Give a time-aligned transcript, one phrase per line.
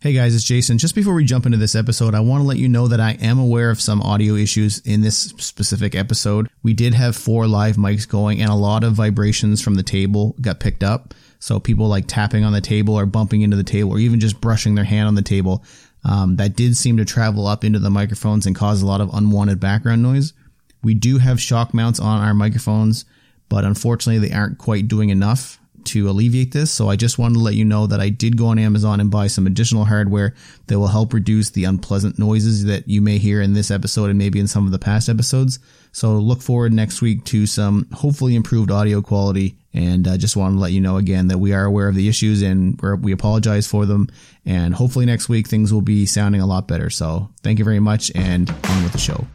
[0.00, 0.78] Hey guys, it's Jason.
[0.78, 3.18] Just before we jump into this episode, I want to let you know that I
[3.20, 6.48] am aware of some audio issues in this specific episode.
[6.62, 10.36] We did have four live mics going and a lot of vibrations from the table
[10.40, 11.14] got picked up.
[11.40, 14.40] So people like tapping on the table or bumping into the table or even just
[14.40, 15.64] brushing their hand on the table.
[16.04, 19.12] Um, that did seem to travel up into the microphones and cause a lot of
[19.12, 20.32] unwanted background noise.
[20.80, 23.04] We do have shock mounts on our microphones,
[23.48, 25.58] but unfortunately they aren't quite doing enough
[25.88, 26.70] to alleviate this.
[26.70, 29.10] So I just wanted to let you know that I did go on Amazon and
[29.10, 30.34] buy some additional hardware
[30.66, 34.18] that will help reduce the unpleasant noises that you may hear in this episode and
[34.18, 35.58] maybe in some of the past episodes.
[35.92, 39.56] So look forward next week to some hopefully improved audio quality.
[39.74, 42.08] And I just wanted to let you know again that we are aware of the
[42.08, 44.08] issues and we apologize for them.
[44.44, 46.90] And hopefully next week things will be sounding a lot better.
[46.90, 49.26] So thank you very much and on with the show.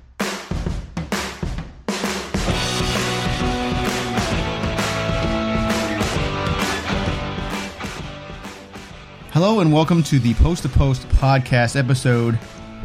[9.46, 12.36] Hello and welcome to the Post to Post podcast episode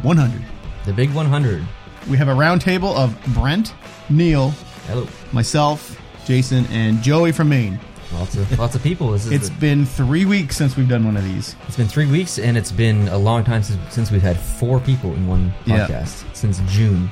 [0.01, 0.41] 100.
[0.85, 1.63] The big 100.
[2.09, 3.73] We have a roundtable of Brent,
[4.09, 4.49] Neil,
[4.85, 5.07] Hello.
[5.31, 7.79] myself, Jason, and Joey from Maine.
[8.11, 9.11] Lots of lots of people.
[9.13, 11.55] This is It's the- been three weeks since we've done one of these.
[11.65, 14.81] it's been three weeks, and it's been a long time since, since we've had four
[14.81, 15.87] people in one Yeah.
[15.87, 17.09] podcast since June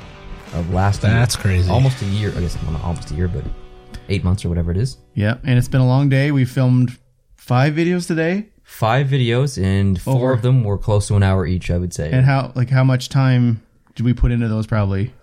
[0.55, 1.13] of last year.
[1.13, 1.69] That's crazy.
[1.71, 2.33] Almost a year.
[2.35, 3.45] I guess well, not almost a year, but
[4.09, 4.97] eight months or whatever it is.
[5.15, 6.31] Yeah, and it's been a long day.
[6.31, 6.97] We filmed
[7.37, 8.47] five videos today.
[8.67, 10.33] Five videos, and four Over.
[10.33, 11.71] of them were close to an hour each.
[11.71, 12.11] I would say.
[12.11, 13.63] And how like how much time
[13.95, 14.67] did we put into those?
[14.67, 15.13] Probably,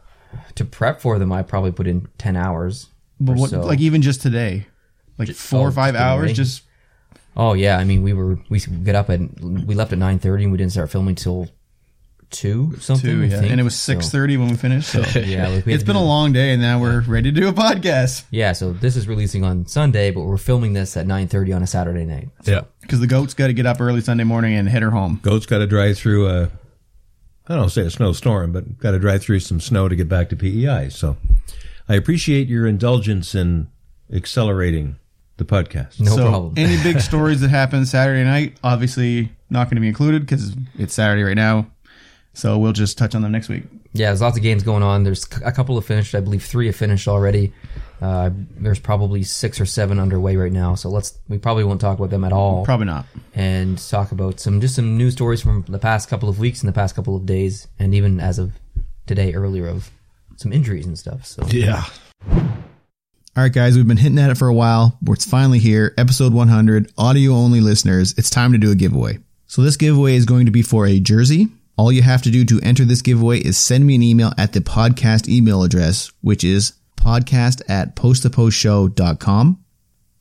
[0.55, 2.89] to prep for them, I probably put in ten hours.
[3.21, 3.61] but what, so.
[3.61, 4.67] like even just today,
[5.19, 6.33] like four oh, or five hours.
[6.33, 6.63] Just
[7.37, 10.45] Oh yeah, I mean we were we get up at we left at nine thirty
[10.45, 11.49] and we didn't start filming till
[12.31, 13.11] two something.
[13.11, 13.41] two, yeah.
[13.41, 13.53] think.
[13.53, 14.91] And it was So, six thirty when we finished.
[14.91, 17.33] So yeah, like we had it's to been a long day, and now we're ready
[17.33, 20.97] to do a podcast Yeah, so this is releasing on Sunday, but we're filming this
[20.97, 22.29] at 9:30 on a Saturday night.
[22.45, 22.63] Yeah.
[22.81, 25.21] because the goat's got to get up early Sunday morning and head her home.
[25.23, 26.51] Goat's got to drive through a,
[27.49, 30.29] I don't say a snowstorm, but got to drive through some snow to get back
[30.31, 30.89] to PEI.
[30.91, 31.17] So
[31.89, 33.69] I appreciate your indulgence in
[34.13, 34.97] accelerating
[35.37, 36.01] the podcast.
[36.01, 36.55] No so problem.
[36.57, 40.95] any big stories that happen Saturday night, obviously not going to be included because it's
[40.95, 41.67] Saturday right now.
[42.35, 43.63] So we'll just touch on them next week.
[43.93, 45.05] yeah, there's lots of games going on.
[45.05, 46.15] There's a couple have finished.
[46.15, 47.53] I believe three have finished already.
[48.03, 50.75] Uh, there's probably six or seven underway right now.
[50.75, 53.07] So let's we probably won't talk about them at all, Probably not.
[53.35, 56.69] and talk about some just some news stories from the past couple of weeks and
[56.69, 58.53] the past couple of days, and even as of
[59.07, 59.91] today earlier of
[60.37, 61.25] some injuries and stuff.
[61.25, 61.85] So Yeah.
[63.37, 64.97] All right, guys, we've been hitting at it for a while.
[65.09, 65.93] It's finally here.
[65.99, 68.15] Episode 100, audio only listeners.
[68.17, 69.19] It's time to do a giveaway.
[69.47, 71.49] So this giveaway is going to be for a jersey.
[71.77, 74.53] All you have to do to enter this giveaway is send me an email at
[74.53, 79.65] the podcast email address, which is podcast at posttoppostshow.com.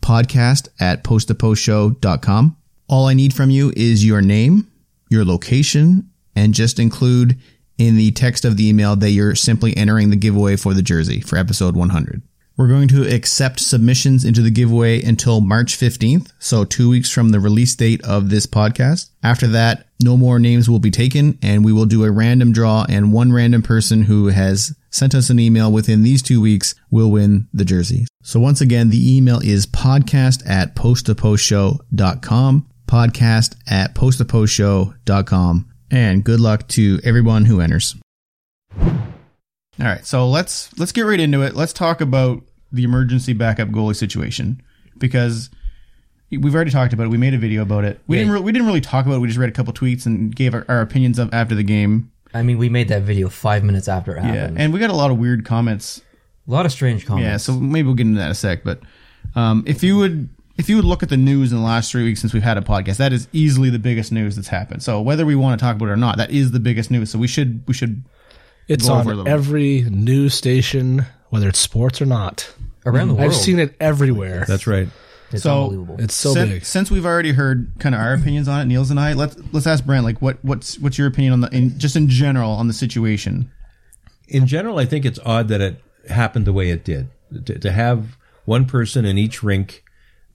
[0.02, 2.58] Podcast at posttoppostshow.com.
[2.90, 4.72] All I need from you is your name,
[5.09, 7.40] your location, and just include
[7.78, 11.22] in the text of the email that you're simply entering the giveaway for the jersey
[11.22, 12.22] for episode 100.
[12.56, 17.30] We're going to accept submissions into the giveaway until March 15th, so two weeks from
[17.30, 19.09] the release date of this podcast.
[19.24, 22.86] After that, no more names will be taken, and we will do a random draw,
[22.88, 27.09] and one random person who has sent us an email within these two weeks will
[27.09, 28.06] win the jersey.
[28.22, 36.68] So once again, the email is podcast at posttoppostshow.com, podcast at posttoppostshow.com, and good luck
[36.68, 37.96] to everyone who enters.
[39.79, 41.56] All right, so let's let's get right into it.
[41.56, 44.61] Let's talk about the emergency backup goalie situation
[44.97, 45.50] because
[46.31, 47.09] we've already talked about it.
[47.09, 48.00] We made a video about it.
[48.07, 48.23] We Yeah.
[48.23, 49.19] didn't re- we didn't really talk about it.
[49.19, 52.12] We just read a couple tweets and gave our, our opinions of after the game.
[52.33, 54.57] I mean, we made that video five minutes after it happened.
[54.57, 56.01] Yeah, and we got a lot of weird comments.
[56.47, 57.25] a lot of strange comments.
[57.25, 58.63] Yeah, so maybe we'll get into that in a sec.
[58.63, 58.79] But
[59.35, 62.03] um, if you would if you would look at the news in the last three
[62.03, 64.83] weeks since we've had a podcast, that is easily the biggest news that's happened.
[64.83, 67.09] So whether we want to talk about it or not, that is the biggest news.
[67.12, 68.03] So we should we should
[68.68, 69.28] It's Go over a on little.
[69.34, 72.53] every news station, whether it's sports or not.
[72.85, 73.31] around the world.
[73.31, 74.44] I've seen it everywhere.
[74.47, 74.90] That's right.
[75.31, 75.96] It's So- unbelievable.
[76.00, 76.66] It's so since, big.
[76.66, 79.66] since we've already heard kind of our opinions on it, Niels and I, let's let's
[79.68, 82.68] ask Brent like what what's what's your opinion on the in, just in general on
[82.68, 83.50] the situation?
[84.27, 87.07] In general, I think it's odd that it happened the way it did.
[87.45, 89.83] To, to have one person in each rink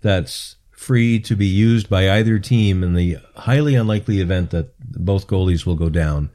[0.00, 5.26] that's free to be used by either team in the highly unlikely event that both
[5.26, 6.30] goalies will go down.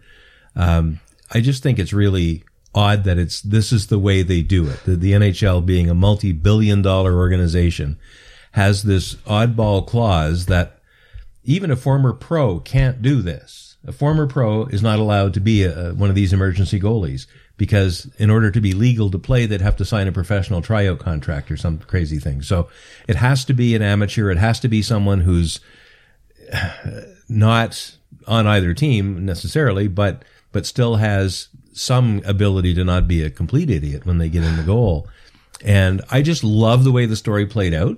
[0.55, 0.99] Um,
[1.33, 2.43] I just think it's really
[2.75, 4.83] odd that it's this is the way they do it.
[4.85, 7.97] The, the NHL being a multi-billion dollar organization
[8.51, 10.79] has this oddball clause that
[11.43, 13.77] even a former pro can't do this.
[13.85, 17.25] A former pro is not allowed to be a, one of these emergency goalies
[17.57, 20.99] because in order to be legal to play, they'd have to sign a professional tryout
[20.99, 22.41] contract or some crazy thing.
[22.41, 22.69] So
[23.07, 24.31] it has to be an amateur.
[24.31, 25.59] It has to be someone who's
[27.29, 30.23] not on either team necessarily, but
[30.53, 34.55] but still has some ability to not be a complete idiot when they get in
[34.55, 35.07] the goal.
[35.65, 37.97] And I just love the way the story played out.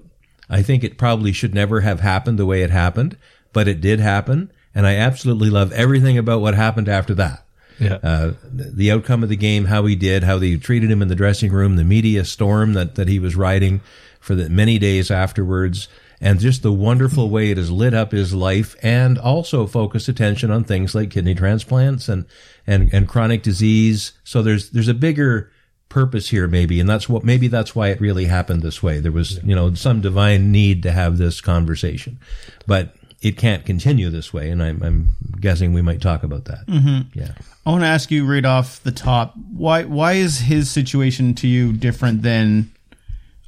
[0.50, 3.18] I think it probably should never have happened the way it happened,
[3.54, 4.52] but it did happen.
[4.74, 7.46] And I absolutely love everything about what happened after that.
[7.80, 8.00] Yeah.
[8.02, 11.16] Uh, the outcome of the game, how he did, how they treated him in the
[11.16, 13.82] dressing room, the media storm that, that he was riding
[14.20, 15.88] for the many days afterwards,
[16.22, 20.52] and just the wonderful way it has lit up his life and also focused attention
[20.52, 22.26] on things like kidney transplants and,
[22.66, 24.14] and, and chronic disease.
[24.24, 25.52] So there's, there's a bigger
[25.90, 29.00] purpose here maybe, and that's what, maybe that's why it really happened this way.
[29.00, 32.20] There was, you know, some divine need to have this conversation,
[32.66, 34.50] but it can't continue this way.
[34.50, 36.66] And I'm, I'm guessing we might talk about that.
[36.68, 37.18] Mm-hmm.
[37.18, 37.32] Yeah.
[37.66, 41.48] I want to ask you right off the top why why is his situation to
[41.48, 42.72] you different than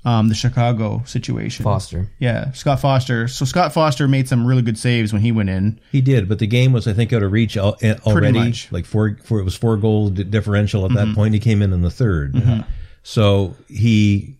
[0.07, 1.63] um, the Chicago situation?
[1.63, 2.07] Foster.
[2.19, 3.27] Yeah, Scott Foster.
[3.27, 5.79] So Scott Foster made some really good saves when he went in.
[5.91, 8.53] He did, but the game was, I think, out of reach al- eh, already.
[8.71, 11.33] Like four, four, it was four goal differential at that point.
[11.33, 12.65] He came in in the 3rd
[13.03, 14.35] so he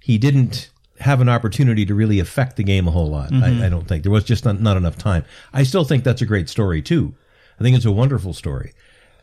[0.00, 3.32] he didn't have an opportunity to really affect the game a whole lot.
[3.32, 5.24] I, I don't think there was just not, not enough time.
[5.52, 7.14] I still think that's a great story too.
[7.58, 8.72] I think it's a wonderful story.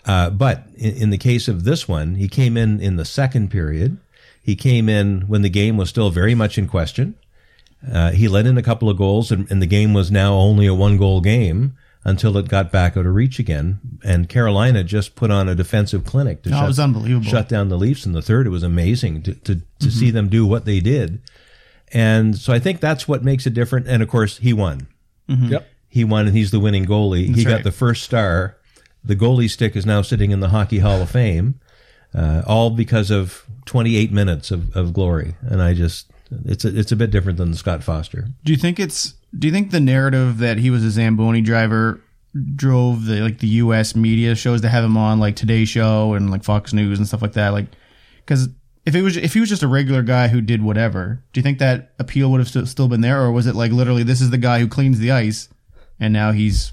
[0.05, 3.51] Uh, but in, in the case of this one, he came in in the second
[3.51, 3.97] period.
[4.47, 7.15] He came in when the game was still very much in question.
[7.91, 10.65] Uh, he let in a couple of goals, and, and the game was now only
[10.65, 13.81] a one goal game until it got back out of reach again.
[14.05, 17.25] And Carolina just put on a defensive clinic to No, it was unbelievable.
[17.29, 18.47] shut down the Leafs in the third.
[18.47, 21.21] It was amazing to, to, to see them do what they did.
[21.91, 23.85] And so I think that's what makes it different.
[23.89, 24.87] And of course, he won.
[25.27, 25.67] Yep.
[25.89, 27.35] He won, and he's the winning goalie.
[27.35, 28.55] he got the first star.
[29.03, 31.59] The goalie stick is now sitting in the Hockey Hall of Fame,
[32.13, 35.35] uh, all because of 28 minutes of, of glory.
[35.41, 36.11] And I just,
[36.45, 38.27] it's a, it's a bit different than Scott Foster.
[38.43, 39.13] Do you think it's?
[39.37, 42.01] Do you think the narrative that he was a Zamboni driver
[42.55, 43.95] drove the like the U.S.
[43.95, 47.21] media shows to have him on like Today Show and like Fox News and stuff
[47.21, 47.49] like that?
[47.49, 47.67] Like,
[48.17, 48.49] because
[48.85, 51.43] if it was if he was just a regular guy who did whatever, do you
[51.43, 54.21] think that appeal would have st- still been there, or was it like literally this
[54.21, 55.49] is the guy who cleans the ice,
[55.99, 56.71] and now he's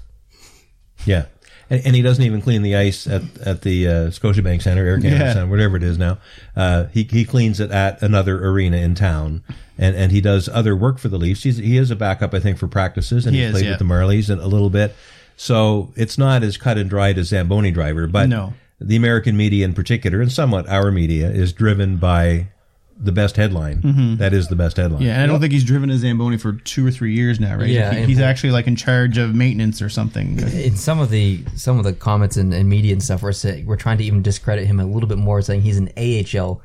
[1.05, 1.25] Yeah.
[1.69, 4.99] And, and he doesn't even clean the ice at, at the uh, Scotiabank Center, Air
[4.99, 5.33] Canada Yeah.
[5.33, 6.19] Center, whatever it is now.
[6.55, 9.43] Uh, he, he cleans it at another arena in town.
[9.77, 11.43] And, and he does other work for the Leafs.
[11.43, 13.25] He's, he is a backup, I think, for practices.
[13.25, 13.71] And He he's is, played yeah.
[13.71, 14.95] with the Marlies a, a little bit.
[15.37, 18.53] So it's not as cut and dried as Zamboni driver, but No.
[18.79, 22.47] the American media in particular, and somewhat our media, is driven by
[22.97, 23.81] the best headline.
[23.81, 24.15] Mm-hmm.
[24.17, 25.01] That is the best headline.
[25.01, 25.13] yeah.
[25.15, 27.67] And I don't think he's driven a Zamboni for two or three years now, right?
[27.67, 30.39] Yeah, He- and- he's actually like in charge of maintenance or something.
[30.39, 33.65] in some of the some of the comments and, and media and stuff we're saying
[33.65, 36.61] we're trying to even discredit him a little bit more saying he's an AHL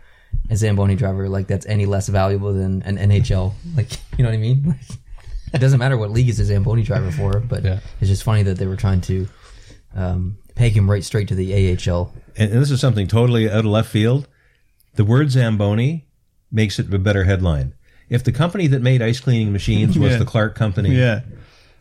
[0.49, 4.35] a Zamboni driver like that's any less valuable than an NHL like you know what
[4.37, 4.77] I mean Like,
[5.55, 7.81] it doesn't matter what league he's a Zamboni driver for but Yeah.
[8.01, 9.27] it's just funny that they were trying to
[9.97, 13.59] um, peg him right straight to the AHL and, and this is something totally out
[13.61, 14.29] of left field.
[14.95, 16.07] The word Zamboni
[16.53, 17.75] makes it a better headline.
[18.09, 20.19] If the company that made ice cleaning machines was Yeah.
[20.19, 21.21] the Clark Company yeah.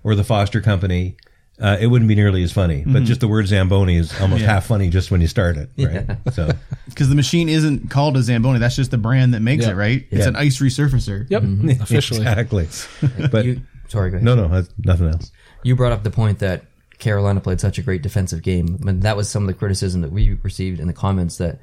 [0.03, 1.15] or the Foster Company,
[1.59, 2.83] uh, it wouldn't be nearly as funny.
[2.85, 6.05] But just the word Zamboni is almost half funny just when you start it, right?
[6.33, 6.51] So
[6.85, 8.59] Because the machine isn't called a Zamboni.
[8.59, 9.71] That's just the brand that makes Yeah.
[9.71, 10.05] it, right?
[10.11, 10.27] It's Yeah.
[10.29, 11.25] an ice resurfacer.
[11.29, 11.43] Yep.
[11.81, 12.21] Officially.
[12.21, 12.67] exactly.
[13.31, 15.31] But you, sorry go ahead no, no, nothing else.
[15.63, 16.63] you brought up the point that
[16.99, 20.11] Carolina played such a great defensive game, and that was some of the criticism that
[20.11, 21.59] we received in the comments that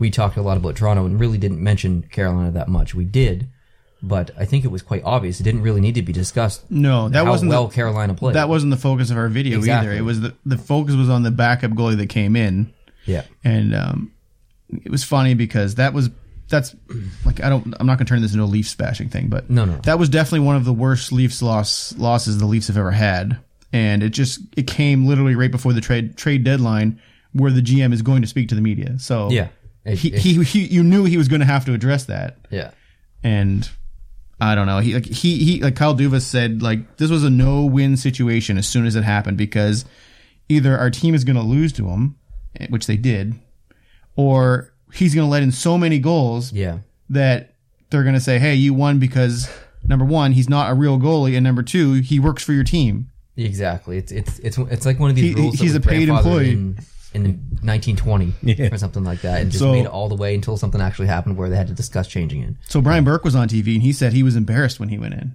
[0.00, 2.94] we talked a lot about Toronto and really didn't mention Carolina that much.
[2.94, 3.48] We did,
[4.02, 5.38] but I think it was quite obvious.
[5.38, 6.68] It didn't really need to be discussed.
[6.70, 8.34] No, that wasn't well the, Carolina played.
[8.34, 9.90] that wasn't the focus of our video Exactly.
[9.90, 9.98] either.
[9.98, 12.72] It was the the focus was on the backup goalie that came in,
[13.04, 14.12] yeah, and um,
[14.70, 16.10] it was funny because that was
[16.48, 16.74] that's
[17.24, 19.64] like I don't I'm not gonna turn this into a Leafs bashing thing, but No,
[19.66, 19.76] no.
[19.84, 23.38] that was definitely one of the worst Leafs loss losses the Leafs have ever had,
[23.72, 27.00] and it just it came literally right before the trade trade deadline
[27.32, 28.98] where the GM is going to speak to the media.
[28.98, 29.48] So yeah,
[29.92, 32.38] It- he, it- he, he you knew he was going to have to address that
[32.50, 32.70] yeah.
[33.22, 33.68] and
[34.40, 34.78] I don't know.
[34.78, 38.56] He like he he like Kyle Dubas said like this was a no win situation
[38.56, 39.84] as soon as it happened because
[40.48, 42.16] either our team is going to lose to him,
[42.58, 43.34] eh, which they did,
[44.16, 46.78] or he's going to let in so many goals Yeah.
[47.10, 47.54] that
[47.90, 49.50] they're going to say, "Hey, you won because
[49.86, 53.10] number one, he's not a real goalie, and number two, he works for your team."
[53.36, 53.98] Exactly.
[53.98, 55.58] It's it's it's it's like one of these He- rules.
[55.60, 56.52] he's a paid employee.
[56.52, 56.78] in,
[57.12, 57.22] in
[57.62, 58.72] 1920 Yeah.
[58.72, 61.08] or something like that, and just So- made it all the way until something actually
[61.08, 62.54] happened where they had to discuss changing it.
[62.68, 65.14] So Brian Burke was on TV and he said he was embarrassed when he went
[65.14, 65.32] in.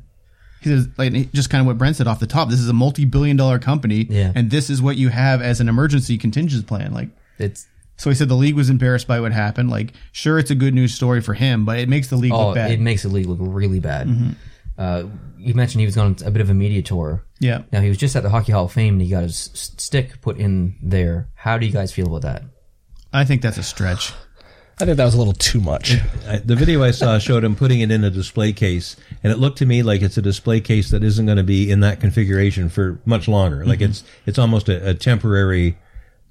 [0.61, 2.49] He says, like, just kind of what Brent said off the top.
[2.49, 4.31] This is a multi-billion-dollar company, Yeah.
[4.33, 6.91] and this is what you have as an emergency contingency plan.
[6.93, 7.67] Like, It's
[7.97, 9.69] So he said the league was embarrassed by what happened.
[9.69, 12.47] Like, sure, it's a good news story for him, but it makes the league oh,
[12.47, 12.71] look bad.
[12.71, 12.81] Mm-hmm.
[12.81, 14.35] it makes the league look really bad.
[14.77, 15.03] Uh,
[15.37, 17.23] you mentioned he was on a bit of a media tour.
[17.39, 17.63] Yeah.
[17.71, 20.21] Now he was just at the Hockey Hall of Fame and he got his stick
[20.21, 21.29] put in there.
[21.35, 22.43] How do you guys feel about that?
[23.11, 24.13] I think that's a stretch.
[24.79, 25.95] I think that was a little too much.
[26.43, 29.59] The video I saw showed him putting it in a display case, and it looked
[29.59, 32.67] to me like it's a display case that isn't going to be in that configuration
[32.67, 33.65] for much longer.
[33.65, 33.91] Like mm-hmm.
[33.91, 35.77] it's it's almost a, a temporary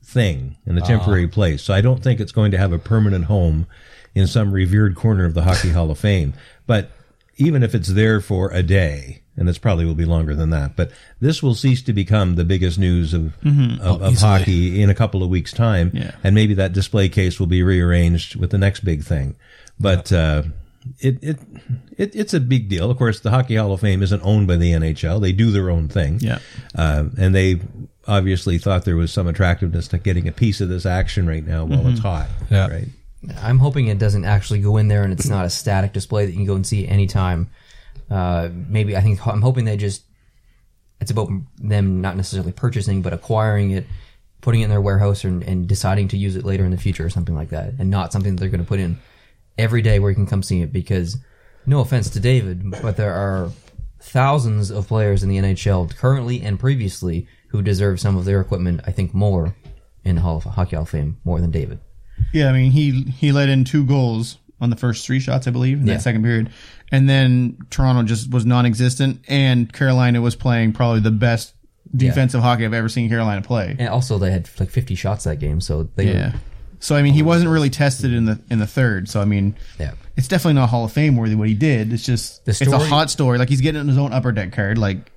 [0.02, 0.86] thing in a ah.
[0.86, 1.62] temporary place.
[1.62, 3.66] So I don't think it's going to have a permanent home
[4.14, 6.34] in some revered corner of the Hockey Hall of Fame.
[6.66, 6.90] But
[7.36, 10.76] even if it's there for a day, and it's probably will be longer than that,
[10.76, 13.34] but this will cease to become the biggest news of
[13.80, 16.12] of, of hockey in a couple of weeks' time, Yeah.
[16.22, 19.34] and maybe that display case will be rearranged with the next big thing.
[19.80, 20.44] But uh,
[21.00, 21.38] it, it
[21.96, 22.90] it it's a big deal.
[22.90, 25.70] Of course, the Hockey Hall of Fame isn't owned by the NHL; they do their
[25.70, 26.18] own thing.
[26.20, 26.38] Yeah.
[26.74, 27.60] Uh, and they
[28.06, 31.64] obviously thought there was some attractiveness to getting a piece of this action right now
[31.64, 32.28] while it's hot.
[32.50, 32.68] Yeah.
[32.68, 32.88] Right.
[33.42, 36.32] I'm hoping it doesn't actually go in there and it's not a static display that
[36.32, 37.50] you can go and see anytime.
[38.10, 40.02] Uh, maybe I think I'm hoping they just
[41.00, 41.28] it's about
[41.58, 43.86] them not necessarily purchasing but acquiring it,
[44.40, 47.04] putting it in their warehouse and, and deciding to use it later in the future
[47.04, 48.98] or something like that, and not something that they're going to put in
[49.58, 50.72] every day where you can come see it.
[50.72, 51.18] Because
[51.66, 53.50] no offense to David, but there are
[54.00, 58.80] thousands of players in the NHL currently and previously who deserve some of their equipment.
[58.86, 59.54] I think more
[60.04, 61.80] in the Hall of Hockey Hall of Fame more than David.
[62.32, 65.50] Yeah, I mean he he let in two goals on the first three shots, I
[65.50, 65.94] believe, in Yeah.
[65.94, 66.50] that second period,
[66.90, 71.54] and then Toronto just was non-existent, and Carolina was playing probably the best
[71.94, 73.76] defensive hockey I've ever seen Carolina play.
[73.78, 76.32] And also, they had like 50 shots that game, so they Yeah.
[76.80, 79.08] So I mean, he wasn't really tested in the in the third.
[79.08, 79.92] So I mean, yeah.
[80.16, 81.92] it's definitely not Hall of Fame worthy what he did.
[81.94, 83.38] It's just The it's a hot story.
[83.38, 84.76] Like he's getting his own upper deck card.
[84.76, 85.10] Like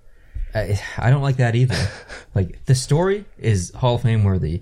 [0.56, 1.75] I, I don't like that either.
[2.36, 4.62] like the story is Hall of Fame worthy.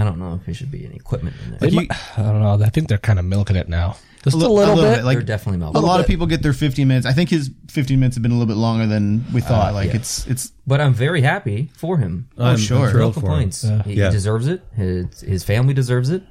[0.00, 1.58] I don't know if there should be any equipment in there.
[1.70, 2.58] They might- I don't know.
[2.64, 3.96] I think they're kind of milking it now.
[4.24, 5.02] Just a, li- little, bit.
[5.02, 5.88] Like They're definitely milking a melting.
[5.88, 7.06] lot of people get their 15 minutes.
[7.06, 9.72] I think his 15 minutes have been a little bit longer than we thought.
[9.72, 9.96] like yeah.
[9.96, 12.28] it's it's But I'm very happy for him.
[12.38, 12.86] I'm- I'm sure.
[12.86, 13.26] No thrilled for him.
[13.26, 13.62] complaints.
[13.62, 14.06] He, Yeah.
[14.06, 14.62] he deserves it.
[14.74, 16.22] His, his family deserves it.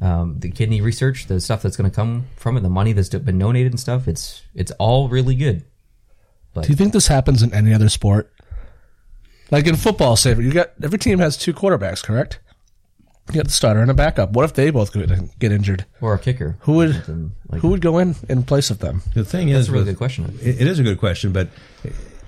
[0.00, 3.08] Um, the kidney research, the stuff that's going to come from it, the money that's
[3.10, 5.64] been donated and stuff, it's it's all really good.
[6.54, 8.32] Do you think this happens in any other sport?
[9.50, 12.38] Like in football, say you got every team has two quarterbacks, correct?
[13.30, 14.30] You got the starter and a backup.
[14.32, 15.84] What if they both get get injured?
[16.00, 16.56] Or a kicker.
[16.60, 16.94] Who would
[17.50, 19.02] like- who would go in in place of them?
[19.14, 20.38] The thing That's is, a really with- good question.
[20.42, 21.48] It, it is a good question, but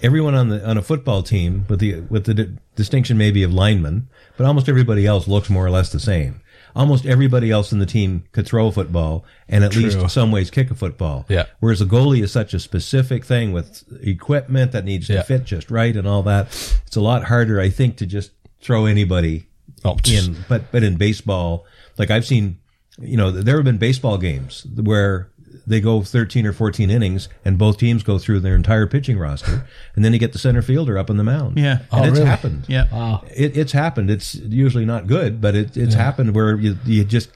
[0.03, 3.53] everyone on the on a football team with the with the di- distinction maybe of
[3.53, 6.41] linemen, but almost everybody else looks more or less the same.
[6.77, 9.83] Almost everybody else in the team could throw a football and at True.
[9.83, 11.27] least some ways kick a football.
[11.29, 11.47] Yeah.
[11.59, 15.23] Whereas a goalie is such a specific thing with equipment that needs to Yeah.
[15.23, 16.47] fit just right and all that.
[16.87, 18.31] It's a lot harder, I think, to just
[18.61, 19.47] throw anybody
[19.85, 21.65] Oh, in but but in baseball
[21.99, 22.59] like i've seen
[22.99, 25.31] you know there have been baseball games where
[25.67, 29.67] they go 13 or 14 innings and both teams go through their entire pitching roster
[29.95, 31.79] and then you get the center fielder up on the mound Yeah.
[31.79, 32.27] and Oh, it's really?
[32.27, 32.87] happened yeah.
[32.93, 33.25] Wow.
[33.35, 37.31] it, it's happened it's usually not good but it, it's happened where you, you just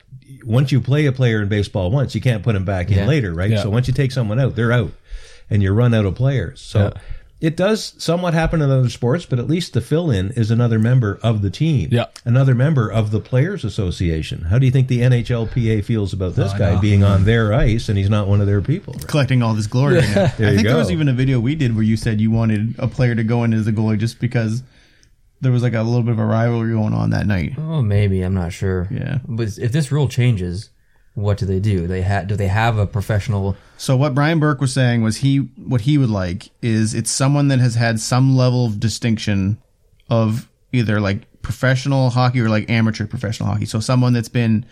[0.44, 3.06] once you play a player in baseball once you can't put him back in Yeah.
[3.06, 3.62] later right Yeah.
[3.62, 4.92] so once you take someone out they're out
[5.48, 7.00] and you run out of players so Yeah.
[7.44, 11.18] It does somewhat happen in other sports, but at least the fill-in is another member
[11.22, 11.90] of the team.
[11.92, 12.06] Yeah.
[12.24, 14.44] Another member of the Players Association.
[14.44, 17.90] How do you think the NHLPA feels about this I guy being on their ice
[17.90, 18.94] and he's not one of their people?
[18.94, 19.06] right?
[19.06, 20.32] collecting all this glory right now.
[20.38, 22.30] There I you think there was even a video we did where you said you
[22.30, 24.62] wanted a player to go in as a goalie just because
[25.42, 27.52] there was like a little bit of a rivalry going on that night.
[27.58, 28.88] Oh, maybe I'm not sure.
[28.90, 29.18] Yeah.
[29.28, 30.70] But if this rule changes,
[31.14, 31.86] what do they do?
[31.86, 33.56] They ha- do they have a professional?
[33.76, 37.48] So what Brian Burke was saying was he what he would like is it's someone
[37.48, 39.58] that has had some level of distinction
[40.10, 43.66] of either like professional hockey or like amateur professional hockey.
[43.66, 44.66] So someone that's been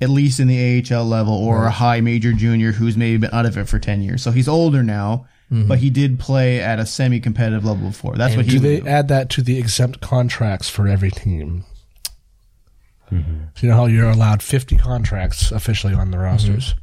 [0.00, 3.46] at least in the AHL level or a high major junior who's maybe been out
[3.46, 4.22] of it for 10 years.
[4.22, 5.68] So he's older now, mm-hmm.
[5.68, 8.16] but he did play at a semi-competitive level before.
[8.16, 8.86] That's what he Do they do.
[8.88, 11.64] add that to the exempt contracts for every team?
[13.12, 13.44] Mm-hmm.
[13.56, 16.74] So you know how you're allowed 50 contracts officially on the rosters,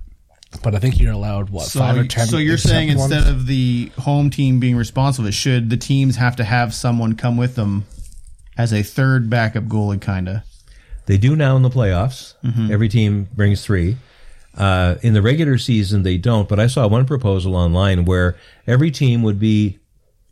[0.63, 2.27] but I think you're allowed what So, five or ten.
[2.27, 3.11] so you're exempt saying ones?
[3.11, 7.15] instead of the home team being responsible, it should the teams have to have someone
[7.15, 7.85] come with them
[8.57, 10.41] as a third backup goalie, kind of.
[11.07, 12.35] They do now in the playoffs.
[12.43, 12.71] Mm-hmm.
[12.71, 13.97] Every team brings three.
[14.55, 16.47] Uh, in the regular season, they don't.
[16.47, 18.35] But I saw one proposal online where
[18.67, 19.78] every team would be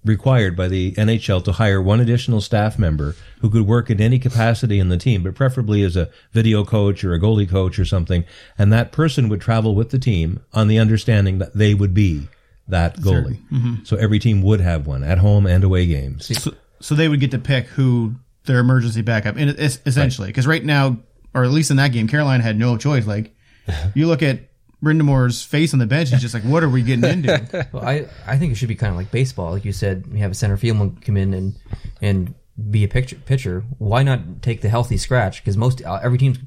[0.07, 4.19] required by the NHL to hire one additional staff member who could work in any
[4.19, 7.85] capacity in the team, but preferably as a video coach or a goalie coach or
[7.85, 8.23] something.
[8.57, 12.27] And that person would travel with the team on the understanding that they would be
[12.67, 13.39] that goalie.
[13.51, 13.83] Mm-hmm.
[13.83, 16.37] So every team would have one at home and away games.
[16.41, 20.97] So, so they would get to pick who their emergency backup, essentially because right now,
[21.33, 23.05] or at least in that game, Carolina had no choice.
[23.05, 23.35] Like
[23.93, 24.39] you look at
[24.83, 28.07] Brind'Amour's face on the bench, he's just like, "What are we getting into?" Well, I,
[28.25, 29.51] I think it should be kind of like baseball.
[29.51, 31.55] Like you said, you have a center fielder come in and
[32.01, 32.35] and
[32.69, 33.15] be a pitcher.
[33.25, 33.63] pitcher.
[33.79, 35.41] Why not take the healthy scratch?
[35.41, 36.37] Because most uh, every team's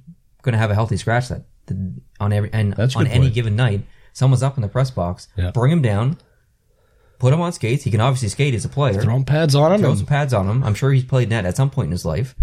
[0.43, 1.43] going to have a healthy scratch that
[2.21, 3.35] on every and That's on any point.
[3.35, 3.83] given night,
[4.13, 5.29] someone's up in the press box.
[5.37, 5.51] Yeah.
[5.51, 6.17] Bring him down,
[7.19, 7.85] put him on skates.
[7.85, 9.01] He can obviously skate as a player.
[9.01, 9.81] Throwing pads on him.
[9.81, 10.63] Throw some pads on him.
[10.63, 12.35] I'm sure he's played net at some point in his life.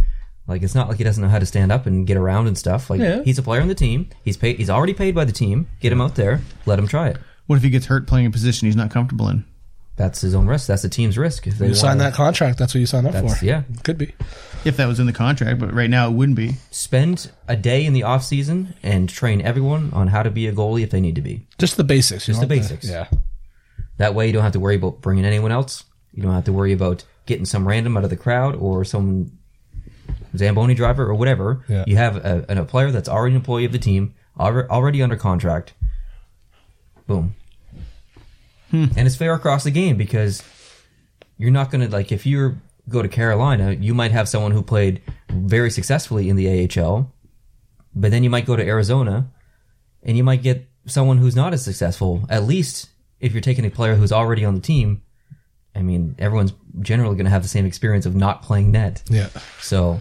[0.48, 2.58] Like it's not like he doesn't know how to stand up and get around and
[2.58, 2.90] stuff.
[2.90, 3.22] Like Yeah.
[3.24, 4.10] he's a player on the team.
[4.24, 4.58] He's paid.
[4.58, 5.68] He's already paid by the team.
[5.82, 6.42] Get him out there.
[6.66, 7.18] Let him try it.
[7.48, 9.46] What if he gets hurt playing a position he's not comfortable in?
[9.98, 10.68] That's his own risk.
[10.68, 11.48] That's the team's risk.
[11.48, 12.60] If they You sign that contract.
[12.60, 13.46] That's what you signed up That's- for.
[13.46, 13.64] yeah.
[13.84, 14.14] Could be.
[14.64, 16.56] If that was in the contract, but right now it wouldn't be.
[16.72, 20.54] Spend a day in the off season and train everyone on how to be a
[20.54, 21.48] goalie if they need to be.
[21.58, 22.28] Just the basics.
[22.28, 22.48] you Just know?
[22.48, 22.88] the basics.
[22.88, 23.08] Yeah.
[23.98, 25.84] That way, you don't have to worry about bringing anyone else.
[26.14, 29.32] You don't have to worry about getting some random out of the crowd or some
[30.36, 31.64] Zamboni driver or whatever.
[31.68, 31.84] Yeah.
[31.88, 35.74] You have a, a player that's already an employee of the team, already under contract.
[37.08, 37.36] Boom.
[38.72, 38.86] Hmm.
[38.98, 40.44] And it's fair across the game because
[41.38, 42.58] you're not going to, like, if you
[42.90, 47.12] go to Carolina, you might have someone who played very successfully in the AHL,
[47.96, 49.30] but then you might go to Arizona
[50.04, 52.26] and you might get someone who's not as successful.
[52.30, 55.02] At least if you're taking a player who's already on the team,
[55.78, 59.04] I mean, everyone's generally going to have the same experience of not playing net.
[59.10, 59.30] Yeah.
[59.62, 60.00] So,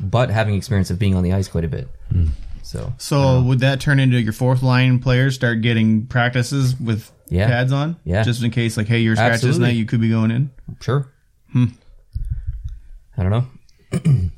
[0.00, 1.88] but having experience of being on the ice quite a bit.
[2.12, 2.26] Hmm.
[2.62, 7.46] So, So would that turn into your fourth line players start getting practices with Yeah.
[7.46, 7.96] pads on?
[8.04, 8.22] Yeah.
[8.22, 10.50] Just in case, like, hey, you're scratched this night, you could be going in.
[10.80, 11.08] sure.
[11.52, 11.66] Hmm.
[13.16, 13.46] I don't know.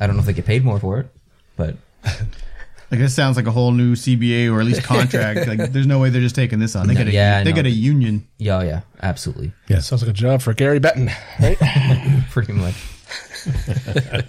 [0.00, 1.08] I don't know if they get paid more for it,
[1.56, 1.76] but
[2.90, 5.46] Like this sounds like a whole new CBA or at least contract.
[5.46, 6.86] like there's no way they're just taking this on.
[6.88, 7.56] They No, got a yeah, they know.
[7.56, 8.26] got a union.
[8.38, 9.52] yeah, yeah, absolutely.
[9.68, 12.24] Yeah, sounds like a job for Gary Bettman, right?
[12.30, 12.74] Pretty much.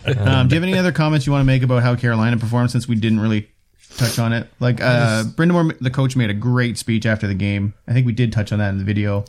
[0.06, 2.72] Um, do you have any other comments you want to make about how Carolina performed
[2.72, 3.50] since we didn't really
[3.98, 4.48] touch on it?
[4.60, 7.74] Like uh Brind'Amour, the coach, made a great speech after the game.
[7.88, 9.25] I think we did touch on that in the video.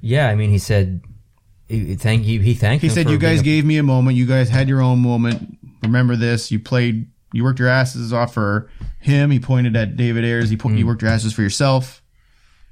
[0.00, 1.02] Yeah, I mean, he said,
[1.68, 2.40] he, he thank you.
[2.40, 2.82] He thanked.
[2.82, 4.16] He said you guys a- gave me a moment.
[4.16, 5.58] You guys had your own moment.
[5.82, 6.50] Remember this.
[6.50, 7.06] You played.
[7.34, 9.30] You worked your asses off for him.
[9.30, 10.48] He pointed at David Ayres.
[10.50, 10.78] He po- Mm.
[10.78, 12.00] you worked your asses for yourself.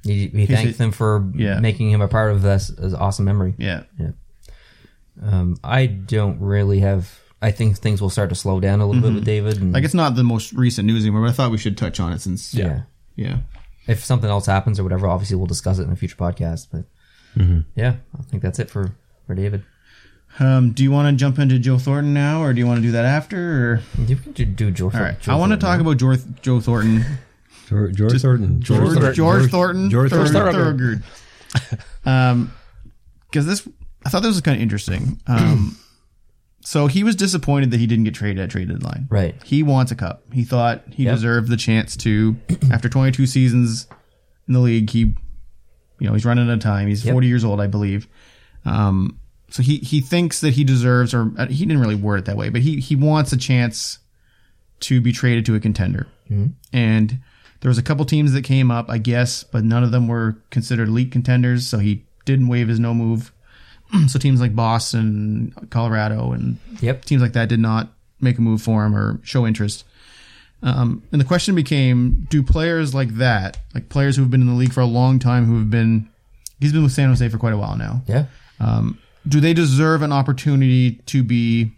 [0.04, 1.60] He, he thanked them for Yeah.
[1.60, 3.54] making him a part of this, this awesome memory.
[3.58, 3.82] Yeah.
[5.22, 7.18] Um, I don't really have.
[7.40, 9.60] I think things will start to slow down a little bit with David.
[9.60, 11.98] And, Like it's not the most recent news anymore, but I thought we should touch
[12.00, 12.54] on it since.
[12.54, 12.82] yeah.
[13.16, 13.38] Yeah.
[13.88, 16.68] If something else happens or whatever, obviously we'll discuss it in a future podcast.
[16.72, 16.84] But
[17.74, 18.92] yeah, I think that's it for
[19.26, 19.64] for David.
[20.38, 22.82] Um, do you want to jump into Joe Thornton now, or do you want to
[22.82, 23.72] do that after?
[23.74, 24.86] Or You can do, do Joe.
[24.86, 27.04] all right, I want to talk about George, Joe Thornton.
[27.68, 28.60] George, George Thornton.
[28.62, 29.14] George, Thornton.
[29.14, 29.90] George, Thornton.
[29.90, 30.52] George Thor- Thornton.
[30.52, 31.02] Thorogood.
[32.04, 32.52] um,
[33.30, 33.66] because this,
[34.04, 35.20] I thought this was kind of interesting.
[35.26, 35.76] Um,
[36.60, 39.06] so he was disappointed that he didn't get traded at trade deadline.
[39.10, 39.34] Right.
[39.42, 40.22] He wants a cup.
[40.32, 41.14] He thought he Yep.
[41.14, 42.36] deserved the chance to.
[42.72, 43.86] After 22 seasons
[44.48, 45.14] in the league, he, you
[46.00, 46.88] know, he's running out of time.
[46.88, 47.12] He's Yep.
[47.12, 48.06] 40 years old, I believe.
[48.64, 49.18] Um,
[49.52, 52.36] so he he thinks that he deserves, or uh, he didn't really word it that
[52.36, 53.98] way, but he he wants a chance
[54.80, 56.08] to be traded to a contender.
[56.72, 57.18] And
[57.60, 60.36] there was a couple teams that came up, I guess, but none of them were
[60.50, 61.66] considered elite contenders.
[61.68, 63.30] So he didn't waive his no move.
[64.08, 67.04] so teams like Boston, Colorado, and Yep.
[67.04, 69.84] teams like that did not make a move for him or show interest.
[70.62, 74.46] Um, and the question became: Do players like that, like players who have been in
[74.48, 76.08] the league for a long time, who have been,
[76.60, 78.26] he's been with San Jose for quite a while now, Yeah.
[79.26, 81.72] Do they deserve an opportunity to be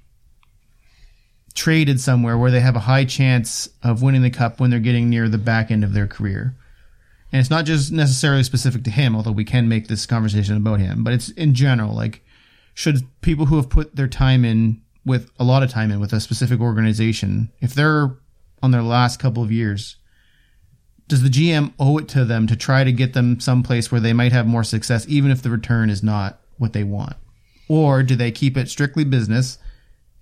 [1.54, 5.08] traded somewhere where they have a high chance of winning the cup when they're getting
[5.08, 6.56] near the back end of their career?
[7.32, 10.80] And it's not just necessarily specific to him, although we can make this conversation about
[10.80, 11.94] him, but it's in general.
[11.94, 12.24] Like,
[12.74, 16.12] should people who have put their time in with a lot of time in with
[16.12, 18.16] a specific organization, if they're
[18.62, 19.96] on their last couple of years,
[21.08, 24.12] does the GM owe it to them to try to get them someplace where they
[24.12, 27.16] might have more success, even if the return is not what they want?
[27.68, 29.58] Or do they keep it strictly business?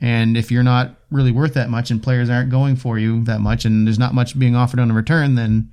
[0.01, 3.41] And if you're not really worth that much and players aren't going for you that
[3.41, 5.73] much and there's not much being offered on a return, then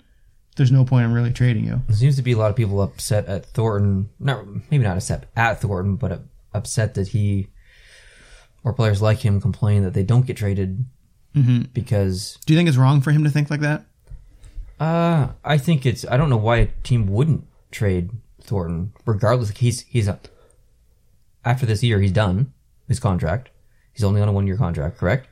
[0.56, 1.82] there's no point in really trading you.
[1.88, 4.10] There seems to be a lot of people upset at Thornton.
[4.20, 6.22] Not maybe not upset at Thornton, but
[6.54, 7.48] upset that he
[8.64, 10.86] or players like him complain that they don't get traded
[11.74, 13.86] because Do you think it's wrong for him to think like that?
[14.80, 19.52] uh, I think it's I don't know why a team wouldn't trade Thornton regardless.
[19.52, 20.20] He's he's a,
[21.46, 22.54] after this year he's done
[22.88, 23.50] his contract.
[23.94, 25.28] He's only on a one year contract, correct?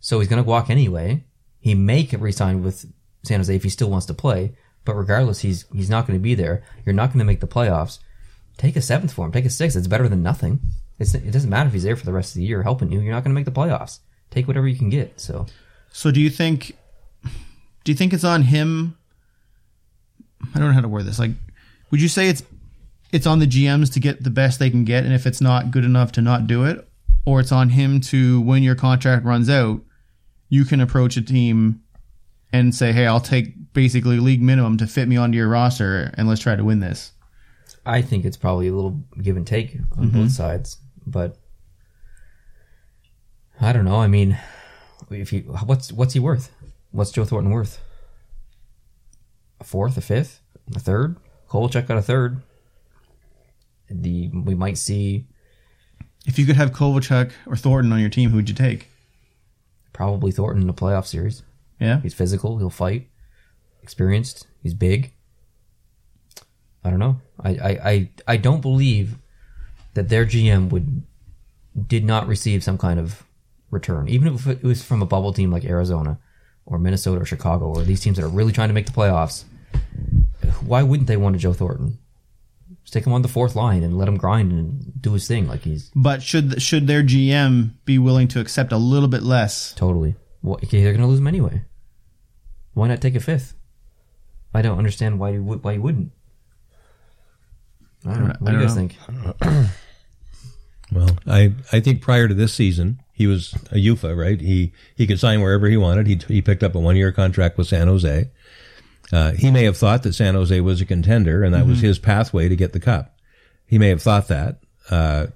[0.00, 1.24] So he's going to walk anyway.
[1.60, 2.86] He may get re-signed with
[3.22, 4.52] San Jose if he still wants to play,
[4.84, 6.62] but regardless, he's he's not going to be there.
[6.84, 7.98] You're not going to make the playoffs.
[8.56, 9.32] Take a seventh for him.
[9.32, 9.76] Take a sixth.
[9.76, 10.60] It's better than nothing.
[10.98, 13.00] It's, it doesn't matter if he's there for the rest of the year helping you.
[13.00, 14.00] You're not going to make the playoffs.
[14.30, 15.20] Take whatever you can get.
[15.20, 15.46] So
[15.92, 16.76] So do you think
[17.84, 18.98] do you think it's on him
[20.54, 21.18] I don't know how to word this.
[21.18, 21.32] Like,
[21.90, 22.42] would you say it's
[23.12, 25.70] it's on the GMs to get the best they can get, and if it's not
[25.70, 26.86] good enough to not do it,
[27.26, 29.80] or it's on him to when your contract runs out,
[30.48, 31.80] you can approach a team
[32.52, 36.28] and say, "Hey, I'll take basically league minimum to fit me onto your roster, and
[36.28, 37.12] let's try to win this."
[37.86, 40.22] I think it's probably a little give and take on Mm-hmm.
[40.22, 41.36] both sides, but
[43.60, 44.00] I don't know.
[44.00, 44.38] I mean,
[45.10, 46.50] if you what's what's he worth?
[46.90, 47.78] What's Joe Thornton worth?
[49.60, 50.40] A fourth, a fifth,
[50.74, 51.16] a third?
[51.48, 52.42] Kovalchuk got a third.
[53.90, 55.26] The we might see
[56.26, 58.88] If you could have Kovalchuk or Thornton on your team, who would you take?
[59.92, 61.42] probably Thornton in a playoff series.
[61.78, 62.56] Yeah, He's physical.
[62.56, 63.10] He'll fight.
[63.82, 64.46] Experienced.
[64.62, 65.12] He's big.
[66.82, 67.20] I don't know.
[67.38, 69.16] I, I, I, I don't believe
[69.92, 71.02] that their GM would
[71.86, 73.24] did not receive some kind of
[73.70, 76.18] return, even if it was from a bubble team like Arizona
[76.64, 79.44] or Minnesota or Chicago or these teams that are really trying to make the playoffs.
[80.64, 81.98] Why wouldn't they want a Joe Thornton?
[82.90, 85.62] Stick him on the fourth line and let him grind and do his thing like
[85.62, 89.72] he's but should should their GM be willing to accept a little bit less?
[89.74, 90.16] totally.
[90.42, 91.62] Well, okay, they're going to lose him anyway.
[92.74, 93.54] Why not take a fifth?
[94.52, 96.10] I don't understand why you would, why you wouldn't.
[98.04, 98.34] I don't know.
[98.40, 99.32] What I do you don't guys know.
[99.40, 99.70] think?
[100.92, 104.40] Well, I, I think prior to this season, he was a UFA, right?
[104.40, 106.08] He he could sign wherever he wanted.
[106.08, 108.28] He he picked up a one year contract with San Jose.
[109.12, 111.98] Uh, he may have thought that San Jose was a contender, and that was his
[111.98, 113.16] pathway to get the cup.
[113.66, 114.58] He may have thought that.
[114.88, 115.28] Uh,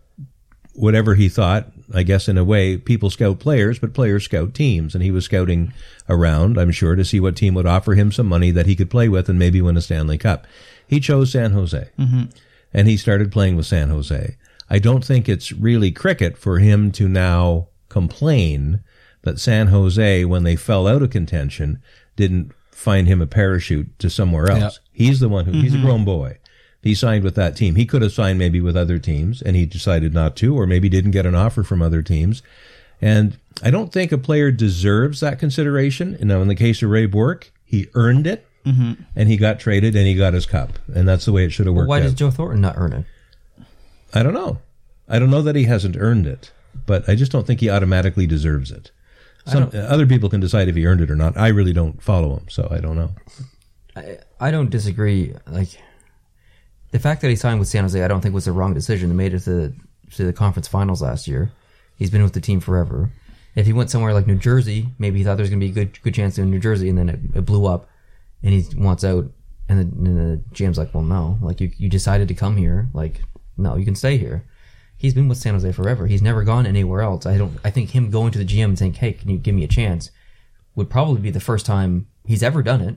[0.75, 4.95] whatever he thought, I guess in a way, people scout players, but players scout teams,
[4.95, 5.73] and he was scouting
[6.09, 8.91] around, I'm sure, to see what team would offer him some money that he could
[8.91, 10.47] play with and maybe win a Stanley Cup.
[10.87, 11.89] He chose San Jose,
[12.73, 14.37] and he started playing with San Jose.
[14.69, 18.81] I don't think it's really cricket for him to now complain
[19.23, 21.81] that San Jose, when they fell out of contention,
[22.17, 22.53] didn't
[22.85, 24.79] find him a parachute to somewhere else.
[24.93, 25.87] He's the one who, he's a mm-hmm.
[25.87, 26.39] grown boy.
[26.83, 27.77] He signed with that team.
[27.77, 30.91] He could have signed maybe with other teams and he decided not to, or maybe
[30.91, 32.43] didn't get an offer from other teams.
[33.01, 36.17] And I don't think a player deserves that consideration.
[36.21, 39.03] You know, in the case of Ray Bourque, he earned it mm-hmm.
[39.17, 40.79] and he got traded and he got his cup.
[40.95, 42.03] And that's the way it should have worked Why out.
[42.03, 43.65] does Joe Thornton not earn it?
[44.13, 44.59] I don't know.
[45.09, 46.53] I don't know that he hasn't earned it,
[46.87, 48.91] but I just don't think he automatically deserves it.
[49.47, 51.37] Some other people can decide if he earned it or not.
[51.37, 53.11] I really don't follow him, so I don't know.
[53.95, 55.35] I, I don't disagree.
[55.47, 55.69] Like
[56.91, 59.11] the fact that he signed with San Jose, I don't think was the wrong decision.
[59.11, 59.75] They made it to the,
[60.17, 61.53] to the conference finals last year.
[61.97, 63.11] He's been with the team forever.
[63.55, 65.71] If he went somewhere like New Jersey, maybe he thought there was going to be
[65.71, 67.89] a good good chance in New Jersey, and then it, it blew up,
[68.43, 69.27] and he wants out.
[69.69, 72.89] And the, and the GM's like, well, no, like you you decided to come here,
[72.93, 73.23] like
[73.57, 74.45] no, you can stay here.
[74.97, 76.07] He's been with San Jose forever.
[76.07, 77.27] He's never gone anywhere else.
[77.27, 77.59] I don't.
[77.65, 79.69] I think him going to the GM and saying, "Hey, can you give me a
[79.69, 80.11] chance?"
[80.75, 82.97] would probably be the first time he's ever done it.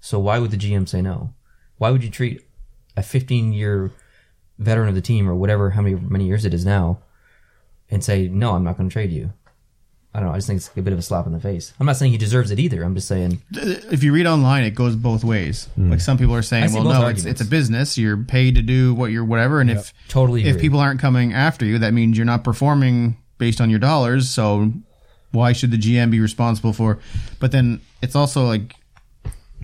[0.00, 1.32] So why would the GM say no?
[1.78, 2.46] Why would you treat
[2.96, 3.90] a 15 year
[4.58, 6.98] veteran of the team or whatever, how many many years it is now,
[7.90, 9.32] and say no, I'm not going to trade you?
[10.18, 10.34] I don't know.
[10.34, 11.72] I just think it's a bit of a slap in the face.
[11.78, 12.82] I'm not saying he deserves it either.
[12.82, 15.66] I'm just saying if you read online, it goes both ways.
[15.76, 15.92] Hmm.
[15.92, 17.40] Like some people are I saying, see well, both no, it's, arguments.
[17.40, 17.96] it's a business.
[17.96, 20.42] You're paid to do what you're whatever, and if totally.
[20.42, 20.60] if agree.
[20.60, 24.28] people aren't coming after you, that means you're not performing based on your dollars.
[24.28, 24.72] So
[25.30, 26.98] why should the GM be responsible for?
[27.38, 28.74] But then it's also like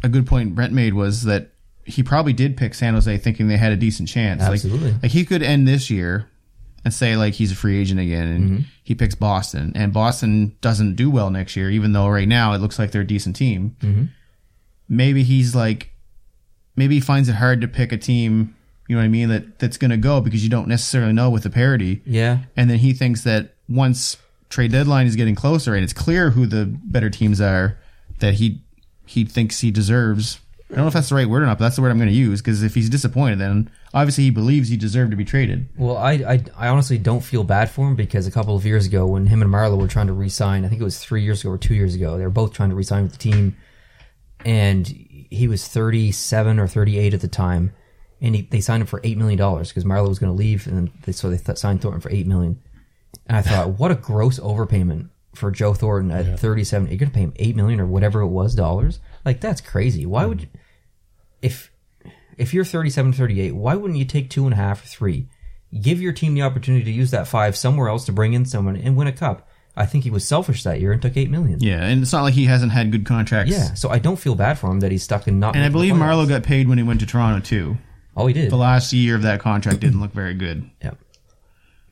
[0.05, 1.51] a good point Brent made was that
[1.85, 4.41] he probably did pick San Jose thinking they had a decent chance.
[4.41, 4.93] Absolutely.
[4.93, 6.29] Like, like he could end this year
[6.85, 8.63] and say like he's a free agent again, and Mm-hmm.
[8.83, 12.59] he picks Boston, and Boston doesn't do well next year, even though right now it
[12.59, 13.77] looks like they're a decent team.
[13.81, 14.05] Mm-hmm.
[14.89, 15.91] Maybe he's like,
[16.77, 18.55] maybe he finds it hard to pick a team.
[18.87, 19.29] You know what I mean?
[19.31, 22.03] That that's going to go because you don't necessarily know with the parity.
[22.05, 24.19] yeah, And then he thinks that once
[24.51, 27.79] trade deadline is getting closer and it's clear who the better teams are,
[28.19, 28.63] that he
[29.07, 30.39] he thinks he deserves.
[30.71, 31.99] I don't know if that's the right word or not, but that's the word I'm
[31.99, 35.25] going to use because if he's disappointed, then obviously he believes he deserved to be
[35.25, 35.69] traded.
[35.77, 38.87] Well, I, I I honestly don't feel bad for him because a couple of years
[38.87, 41.43] ago, when him and Marleau were trying to re-sign, I think it was three years
[41.43, 43.57] ago or two years ago, they were both trying to re-sign with the team,
[44.45, 47.73] and he was 37 or 38 at the time,
[48.23, 50.67] and he, they signed him for eight million dollars because Marleau was going to leave,
[50.67, 52.59] and they, so they th- signed Thornton for eight million.
[53.27, 56.89] And I thought, what a gross overpayment for Joe Thornton at 37.
[56.89, 59.01] You're going to pay him eight million or whatever it was dollars.
[59.25, 60.07] Like that's crazy.
[60.07, 60.43] Why would mm.
[60.43, 60.49] you,
[61.43, 61.71] if
[62.37, 65.29] if you're 37 38 why wouldn't you take two and a half or three
[65.81, 68.77] give your team the opportunity to use that five somewhere else to bring in someone
[68.77, 71.61] and win a cup i think he was selfish that year and took eight million
[71.61, 73.53] Yeah, and it's not like he hasn't had good contracts.
[73.53, 75.69] yeah so i don't feel bad for him that he's stuck in not And I
[75.69, 77.77] believe Marleau got paid when he went to Toronto too.
[78.17, 80.69] oh he did The last year of that contract didn't look very good.
[80.83, 80.93] yeah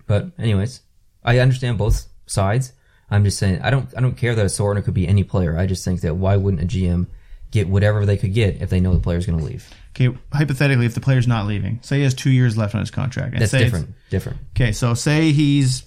[0.06, 0.80] but anyways
[1.24, 2.72] i understand both sides
[3.14, 5.56] i'm just saying i don't i don't care that a Sorna could be any player
[5.56, 7.06] i just think that why wouldn't a gm
[7.52, 9.70] get whatever they could get if they know the player's going to leave.
[9.94, 12.90] Okay, hypothetically, if the player's not leaving, say he has two years left on his
[12.90, 13.90] contract, and That's say different.
[14.10, 14.38] Different.
[14.56, 15.84] Okay, so say he's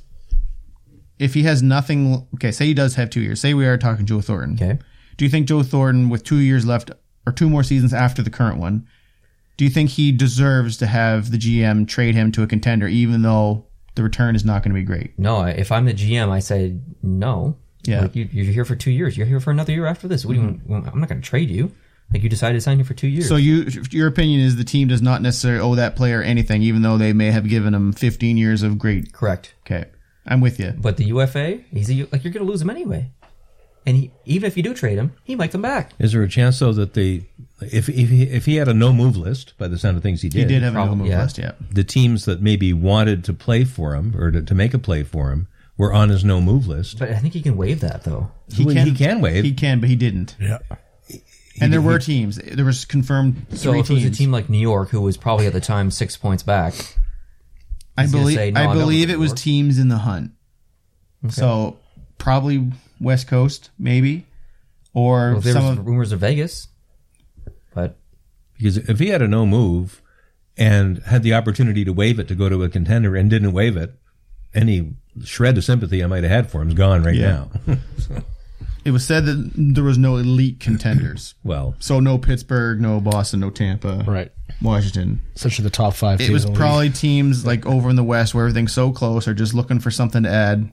[1.19, 2.27] if he has nothing.
[2.35, 3.41] Okay, say he does have two years.
[3.41, 4.53] Say we are talking Joe Thornton.
[4.53, 4.79] Okay.
[5.17, 6.91] Do you think Joe Thornton, with two years left
[7.25, 8.87] or two more seasons after the current one,
[9.57, 13.23] do you think he deserves to have the GM trade him to a contender, even
[13.23, 15.17] though the return is not going to be great?
[15.17, 17.57] No, if I'm the GM, I say no.
[17.83, 18.01] Yeah.
[18.01, 19.15] Like you, you're here for two years.
[19.17, 20.25] You're here for another year after this.
[20.25, 20.47] What do you?
[20.47, 20.71] Mm-hmm.
[20.71, 21.71] want- I'm not going to trade you.
[22.13, 23.27] Like you decided to sign here for two years.
[23.27, 26.83] So you, your opinion is the team does not necessarily owe that player anything, even
[26.83, 29.11] though they may have given him 15 years of great.
[29.11, 29.55] correct.
[29.65, 29.85] Okay,
[30.25, 30.73] I'm with you.
[30.77, 33.09] But the UFA, he's a, like you're going to lose him anyway.
[33.87, 35.93] And he, even if you do trade him, he might come back.
[35.99, 37.27] Is there a chance though that they,
[37.61, 40.21] if if he, if he had a no move list by the sound of things
[40.21, 41.23] he did, He did have a no move yeah.
[41.23, 41.53] list, yeah.
[41.71, 45.03] the teams that maybe wanted to play for him or to, to make a play
[45.03, 46.99] for him were on his no move list.
[46.99, 48.31] But I think he can waive that though.
[48.53, 48.87] He, can.
[48.87, 49.43] he can waive.
[49.43, 50.35] He can, but he didn't.
[50.39, 50.59] Yeah.
[51.61, 52.35] And there were teams.
[52.35, 55.15] There was confirmed So three if it was a team like New York, who was
[55.15, 56.73] probably at the time six points back,
[57.97, 60.31] I believe say, "No, I believe it was York." teams in the hunt.
[61.29, 61.79] So
[62.17, 64.25] probably West Coast, maybe,
[64.93, 66.67] or well, there some was of rumors of Vegas.
[68.55, 70.01] But Because if he had a no move
[70.57, 73.75] and had the opportunity to waive it to go to a contender and didn't waive
[73.77, 73.93] it,
[74.53, 77.45] any shred of sympathy I might have had for him is gone right Yeah.
[77.67, 77.77] now.
[78.85, 81.33] it was said that there was no elite contenders.
[81.43, 84.31] well, So no Pittsburgh, no Boston, no Tampa, Right.
[84.61, 85.19] Washington.
[85.35, 86.57] Such are the top five It was in the league.
[86.59, 89.91] probably teams like over in the West where everything's so close, are just looking for
[89.91, 90.71] something to add,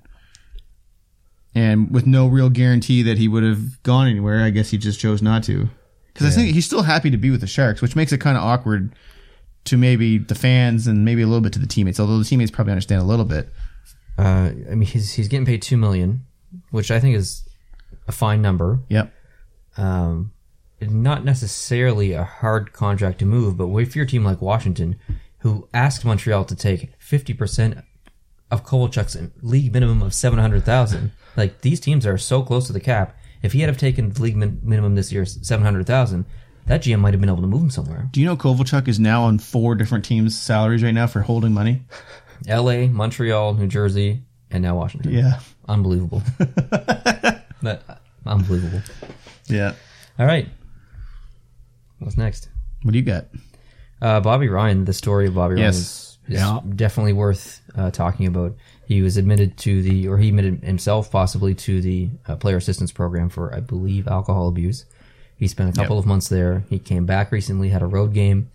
[1.55, 4.43] and with no real guarantee that he would have gone anywhere.
[4.45, 5.69] I guess he just chose not to,
[6.13, 8.37] because I think he's still happy to be with the Sharks, which makes it kind
[8.37, 8.95] of awkward
[9.65, 12.01] to maybe the fans and maybe a little bit to the teammates.
[12.01, 13.49] Although the teammates probably understand a little bit.
[14.19, 16.27] uh, I mean, he's he's getting paid two million,
[16.71, 17.49] which I think is
[18.09, 18.81] a fine number.
[18.89, 19.13] Yep.
[19.77, 20.33] Um,
[20.81, 24.97] not necessarily a hard contract to move, but if you're a team like Washington,
[25.39, 27.79] who asked Montreal to take fifty percent
[28.51, 32.73] of Kovalchuk's league minimum of seven hundred thousand, like these teams are so close to
[32.73, 33.17] the cap.
[33.43, 36.25] If he had have taken the league min- minimum this year, seven hundred thousand,
[36.67, 38.09] that GM might have been able to move him somewhere.
[38.13, 41.53] Do you know Kovalchuk is now on four different teams' salaries right now for holding
[41.53, 41.83] money?
[42.49, 45.13] L.A., Montreal, New Jersey, and now Washington.
[45.13, 45.41] Yeah.
[45.69, 46.23] Unbelievable.
[46.39, 47.95] but uh,
[48.27, 48.83] unbelievable.
[49.47, 49.75] Yeah.
[50.19, 50.49] All right.
[51.99, 52.49] What's next?
[52.83, 53.27] What do you got?
[54.01, 55.63] Uh, Bobby Ryan, the story of Bobby Yes.
[55.63, 56.61] Ryan is Yeah.
[56.75, 58.55] definitely worth uh, talking about.
[58.87, 62.93] He was admitted to the, or he admitted himself possibly to the uh, player assistance
[62.93, 64.85] program for, I believe, alcohol abuse.
[65.37, 66.65] He spent a couple of months there.
[66.69, 68.51] He came back recently, had a road game,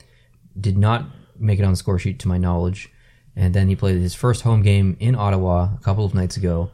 [0.59, 1.05] did not
[1.37, 2.89] make it on the score sheet to my knowledge,
[3.35, 6.71] and then he played his first home game in Ottawa a couple of nights ago.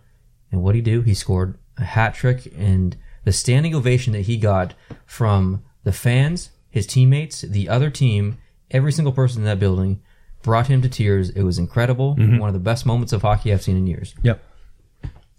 [0.51, 1.01] And what did he do?
[1.01, 4.73] He scored a hat trick, and the standing ovation that he got
[5.05, 8.37] from the fans, his teammates, the other team,
[8.71, 10.01] every single person in that building
[10.43, 11.29] brought him to tears.
[11.31, 12.15] It was incredible.
[12.15, 14.13] One of the best moments of hockey I've seen in years.
[14.21, 14.43] yep.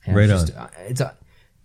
[0.07, 1.13] And Right it's just, uh, It's uh,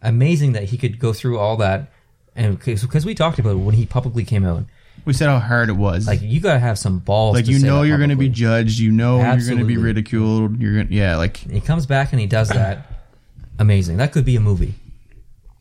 [0.02, 1.92] amazing that he could go through all that,
[2.36, 4.64] and because we talked about it when he publicly came out,
[5.04, 6.08] We said how hard it was.
[6.08, 7.36] like you gotta have some balls.
[7.36, 8.80] like you know you're going to be judged.
[8.80, 10.62] You know you're going to be ridiculed.
[10.62, 12.86] You're to yeah, like He comes back and he does that.
[13.60, 13.98] Amazing.
[13.98, 14.76] That could be a movie.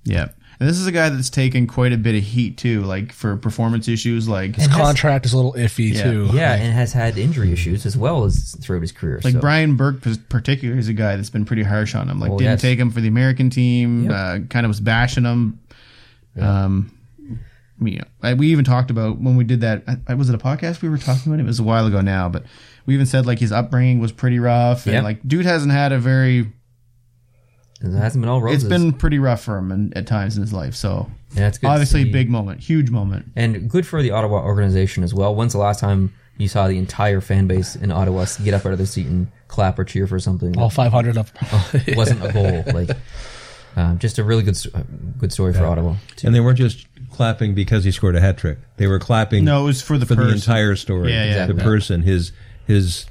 [0.04, 0.28] yeah.
[0.60, 3.36] And this is a guy that's taken quite a bit of heat too, like for
[3.36, 6.02] performance issues, like His contract is a little iffy Yeah.
[6.02, 6.30] too.
[6.32, 9.20] Yeah, and has had injury issues as well as throughout his career.
[9.22, 9.40] like so.
[9.40, 12.18] Brian Burke, pos- particularly, is a guy that's been pretty harsh on him.
[12.18, 12.60] Like Oh, didn't yes.
[12.60, 14.04] take him for the American team.
[14.10, 14.12] Yep.
[14.12, 15.60] Uh, kind of was bashing him.
[16.40, 16.92] Um,
[17.80, 19.84] I mean, I, we even talked about when we did that.
[20.08, 21.40] I, was it a podcast we were talking about?
[21.40, 22.44] It was a while ago now, but
[22.86, 25.04] we even said like his upbringing was pretty rough, and Yep.
[25.04, 26.52] like dude hasn't had a very.
[27.80, 28.64] It hasn't been all roses.
[28.64, 30.74] It's been pretty rough for him in, at times in his life.
[30.74, 32.10] So And that's good obviously, see.
[32.12, 33.26] big moment, huge moment.
[33.36, 35.34] and good for the Ottawa organization as well.
[35.34, 38.72] When's the last time you saw the entire fan base in Ottawa get up out
[38.72, 42.32] of their seat and clap or cheer for something All 500 of them wasn't a
[42.32, 42.64] goal?
[42.74, 42.96] Like,
[43.76, 44.56] um, just a really good,
[45.18, 45.94] good story for Ottawa.
[46.16, 46.26] too.
[46.26, 48.58] And they weren't just clapping because he scored a hat trick.
[48.76, 51.12] They were clapping No, it was for the for the entire story.
[51.12, 51.46] Yeah, yeah.
[51.46, 52.32] The person, his
[52.66, 53.06] his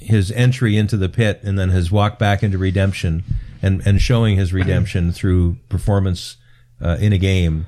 [0.00, 3.22] his entry into the pit, and then his walk back into redemption,
[3.62, 6.36] and and showing his redemption through performance
[6.82, 7.66] uh, in a game.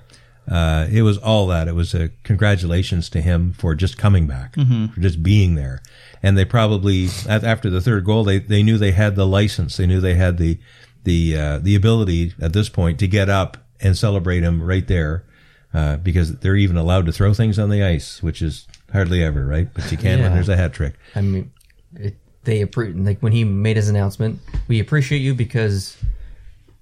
[0.51, 1.69] Uh, it was all that.
[1.69, 5.81] It was a congratulations to him for just coming back, for just being there.
[6.25, 9.77] And they probably after the third goal, they they knew they had the license.
[9.77, 10.59] They knew they had the
[11.05, 15.25] the uh, the ability at this point to get up and celebrate him right there
[15.73, 19.47] uh, because they're even allowed to throw things on the ice, which is hardly ever,
[19.47, 19.69] right?
[19.73, 20.95] But you can when there's a hat trick.
[21.15, 21.53] I mean,
[21.95, 24.41] it, they appre- like when he made his announcement.
[24.69, 25.97] We appreciate you because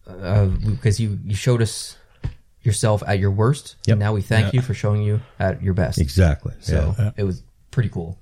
[0.06, 1.96] uh, because you you showed us
[2.62, 3.76] yourself at your worst.
[3.86, 3.94] Yep.
[3.94, 5.98] And now we thank you for showing you at your best.
[5.98, 6.54] Exactly.
[6.60, 7.10] So yeah.
[7.16, 8.18] it was pretty cool.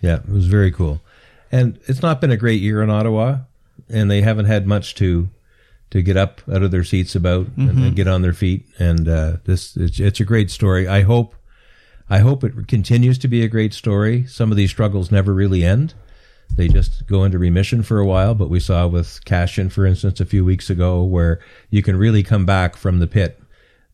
[0.00, 1.00] Yeah, it was very cool.
[1.50, 3.38] And it's not been a great year in Ottawa,
[3.88, 5.28] and they haven't had much to
[5.90, 8.66] to get up out of their seats about and, and get on their feet.
[8.78, 10.86] And uh, this it's, it's a great story.
[10.86, 11.34] I hope
[12.10, 14.26] I hope it continues to be a great story.
[14.26, 15.94] Some of these struggles never really end.
[16.56, 20.20] They just go into remission for a while, but we saw with Cashin, for instance,
[20.20, 23.40] a few weeks ago, where you can really come back from the pit,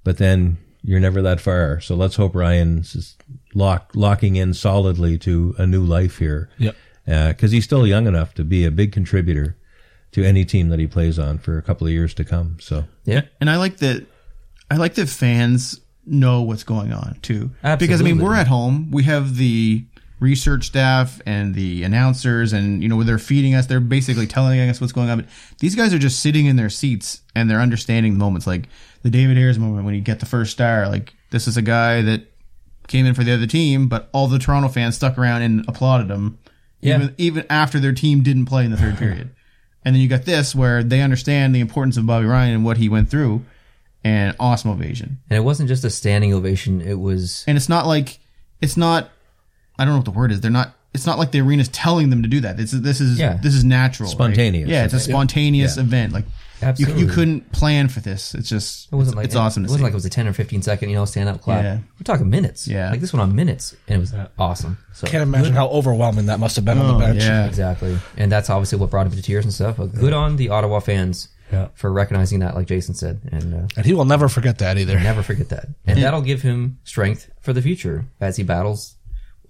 [0.03, 1.81] but then you're never that far.
[1.81, 3.17] So let's hope Ryan's
[3.55, 6.51] lock, locking in solidly to a new life here.
[6.59, 6.77] Yep.
[7.07, 9.57] Uh, because he's still young enough to be a big contributor
[10.13, 12.57] to any team that he plays on for a couple of years to come.
[12.61, 13.23] So Yeah.
[13.41, 14.07] And I like that.
[14.71, 17.51] I like that fans know what's going on too.
[17.77, 18.91] Because I mean, we're at home.
[18.91, 19.85] We have the
[20.25, 23.67] research staff and the announcers, and you know, they're feeding us.
[23.67, 25.21] They're basically telling us what's going on.
[25.21, 25.29] But
[25.61, 28.69] these guys are just sitting in their seats and they're understanding the moments, like
[29.03, 30.89] the David Ayres moment when he get the first star.
[30.89, 32.23] Like this is a guy that
[32.89, 36.11] came in for the other team, but all the Toronto fans stuck around and applauded
[36.11, 36.39] him,
[36.81, 36.97] Yeah.
[36.97, 39.31] even even after their team didn't play in the third period.
[39.85, 42.79] And then you got this where they understand the importance of Bobby Ryan and what
[42.79, 43.45] he went through,
[44.03, 45.19] and awesome ovation.
[45.29, 46.81] And it wasn't just a standing ovation.
[46.81, 48.19] It was And it's not like
[48.61, 49.11] it's not.
[49.79, 50.41] I don't know what the word is.
[50.41, 50.75] They're not.
[50.93, 52.61] It's not like the arena's telling them to do that.
[52.61, 53.39] It's this is Yeah.
[53.43, 54.13] this is natural, right?
[54.13, 54.69] Spontaneous.
[54.69, 56.13] Yeah, it's a spontaneous event.
[56.13, 56.25] Like
[56.63, 57.03] you, Absolutely.
[57.03, 58.33] you couldn't plan for this.
[58.35, 59.85] It's just It wasn't like it's awesome It to wasn't see.
[59.85, 61.65] like it was a ten or fifteen second, you know, stand up clap.
[61.65, 61.79] Yeah.
[61.99, 62.69] We're talking minutes.
[62.69, 62.91] Yeah.
[62.91, 64.79] like this went on minutes, and it was awesome.
[64.93, 67.23] So Can't imagine how overwhelming that must have been on the bench.
[67.23, 67.47] Oh, yeah.
[67.47, 69.77] exactly, and that's obviously what brought him to tears and stuff.
[69.79, 71.69] But good on the Ottawa fans Yeah.
[71.75, 74.99] for recognizing that, like Jason said, and uh, And he will never forget that either.
[75.01, 75.67] never forget that.
[75.89, 78.95] And that'll give him strength for the future as he battles.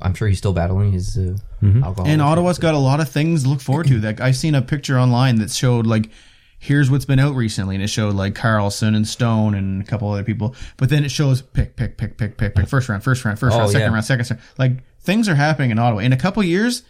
[0.04, 1.36] I'm sure he's still battling his uh,
[1.82, 2.06] alcohol.
[2.06, 3.98] And Ottawa's got a lot of things to look forward to.
[3.98, 6.10] Like I've seen a picture online that showed like
[6.58, 10.10] here's what's been out recently, and it showed like Karlsson and Stone and a couple
[10.10, 10.54] other people.
[10.76, 13.54] But then it shows pick, pick, pick, pick, pick, pick, first round, first round, first
[13.54, 13.92] Oh, round, second yeah.
[13.92, 14.42] round, second round.
[14.58, 16.00] Like things are happening in Ottawa.
[16.00, 16.82] In a couple years,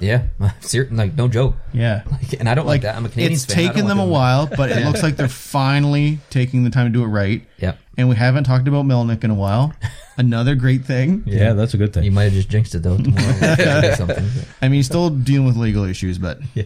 [0.00, 0.24] yeah,
[0.60, 1.54] Ser- like no joke.
[1.72, 2.02] yeah.
[2.40, 2.96] And I don't like, that.
[2.96, 3.58] I'm a Canadian It's fan.
[3.58, 6.70] I don't taken like them a while, but it looks like they're finally taking the
[6.70, 7.44] time to do it right.
[7.58, 9.72] Yeah, And we haven't talked about Melnyk in a while.
[10.16, 11.22] Another great thing.
[11.26, 12.02] yeah, that's a good thing.
[12.04, 12.96] You might have just jinxed it though.
[12.96, 14.26] Tomorrow, we'll say something.
[14.62, 16.64] I mean, he's still dealing with legal issues, but Yeah,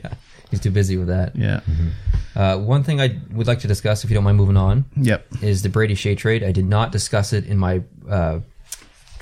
[0.51, 1.37] he's too busy with that.
[1.37, 1.61] yeah.
[2.35, 5.27] Uh, one thing I would like to discuss, if you don't mind moving on, Yep.
[5.43, 6.43] is the Brady Skjei trade.
[6.43, 8.39] I did not discuss it in my uh,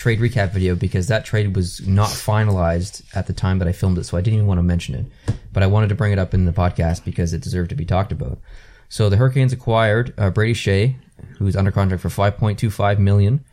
[0.00, 3.98] trade recap video because that trade was not finalized at the time that I filmed
[3.98, 5.34] it, so I didn't even want to mention it.
[5.52, 7.84] But I wanted to bring it up in the podcast because it deserved to be
[7.84, 8.38] talked about.
[8.88, 10.96] So the Hurricanes acquired uh, Brady Skjei,
[11.36, 13.44] who's under contract for 5.25 million,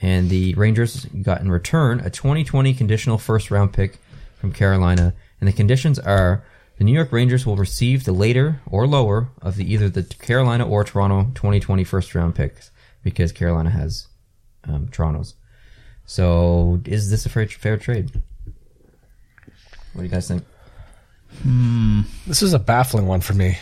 [0.00, 3.98] and the Rangers got in return a 2020 conditional first round pick
[4.36, 5.14] from Carolina.
[5.40, 6.44] And the conditions are
[6.76, 10.64] the New York Rangers will receive the later or lower of the either the Carolina
[10.64, 12.70] or Toronto 2020 first round picks
[13.02, 14.06] because Carolina has
[14.62, 15.34] um, Toronto's.
[16.08, 18.10] So is this a fair, fair trade?
[19.92, 20.42] What do you guys think?
[21.42, 22.00] Hmm.
[22.26, 23.58] This is a baffling one for me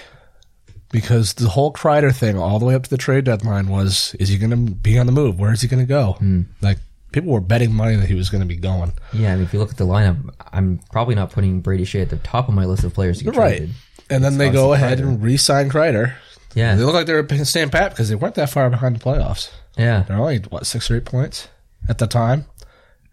[0.93, 4.29] because the whole Kreider thing, all the way up to the trade deadline, was is
[4.29, 5.41] he going to be on the move?
[5.41, 6.13] Where is he going to go?
[6.13, 6.43] Hmm.
[6.63, 6.79] Like
[7.11, 8.93] people were betting money that he was going to be going.
[9.13, 12.03] Yeah, I mean, if you look at the lineup, I'm probably not putting Brady Skjei
[12.03, 13.57] at the top of my list of players to get Right.
[13.59, 13.71] traded.
[14.09, 15.09] And then they go obviously ahead Kreider.
[15.09, 16.15] and re-sign Kreider.
[16.55, 19.01] Yeah, They look like they were staying pat because they weren't that far behind the
[19.01, 19.51] playoffs.
[19.77, 20.05] yeah.
[20.07, 21.49] They're only what six or eight points
[21.89, 22.45] at the time,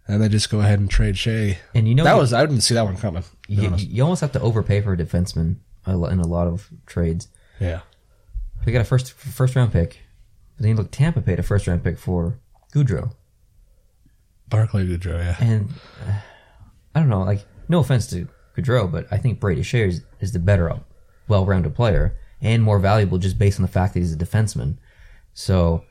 [0.07, 1.57] and they just go ahead and trade Skjei.
[1.75, 3.23] And you know that you- was I didn't see that one coming.
[3.47, 7.27] You, you almost have to overpay for a defenseman in a lot of trades.
[7.59, 7.81] yeah,
[8.65, 9.99] We got a first first round pick,
[10.55, 12.39] but then you look Tampa paid a first round pick for
[12.73, 13.11] Goodrow,
[14.49, 15.17] Barclay Goodrow.
[15.23, 15.69] Yeah, and
[16.07, 16.13] uh,
[16.95, 17.21] I don't know.
[17.23, 20.73] Like, no offense to Goodrow, but I think Brady Skjei is, is the better,
[21.27, 24.77] well rounded player and more valuable just based on the fact that he's a defenseman.
[25.33, 25.83] So,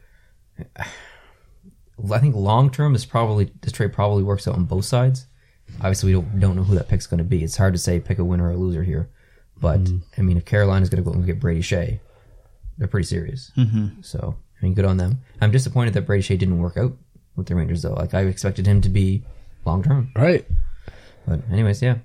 [2.10, 5.26] I think long term, this probably this trade probably works out on both sides.
[5.78, 7.42] Obviously, we don't, don't know who that pick's going to be.
[7.44, 9.08] It's hard to say pick a winner or a loser here.
[9.60, 9.88] But
[10.18, 12.00] I mean, if Carolina's going to go and get Brady Skjei,
[12.78, 13.52] they're pretty serious.
[13.56, 14.00] Mm-hmm.
[14.02, 15.20] So I mean, good on them.
[15.40, 16.92] I'm disappointed that Brady Skjei didn't work out
[17.36, 17.94] with the Rangers though.
[17.94, 19.22] Like I expected him to be
[19.64, 20.10] long term.
[20.16, 20.44] right.
[21.26, 21.98] But anyways, yeah.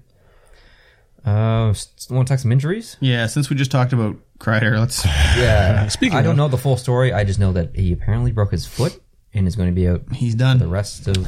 [1.26, 1.74] Uh,
[2.10, 2.96] want to talk some injuries?
[3.02, 3.26] Yeah.
[3.26, 5.04] Since we just talked about Kreider, let's.
[5.38, 5.88] Yeah.
[5.90, 7.12] Speaking I don't of- know the full story.
[7.12, 9.02] I just know that he apparently broke his foot
[9.38, 11.28] and is going to be out He's done the rest of.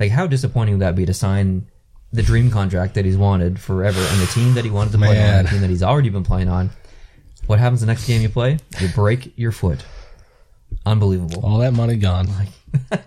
[0.00, 1.66] Like, how disappointing would that be to sign
[2.12, 5.20] the dream contract that he's wanted forever and the team that he wanted to play
[5.38, 6.70] on, the team that he's already been playing on?
[7.46, 8.58] What happens the next game you play?
[8.78, 9.84] You break your foot.
[10.86, 11.44] Unbelievable.
[11.44, 12.28] All that money gone.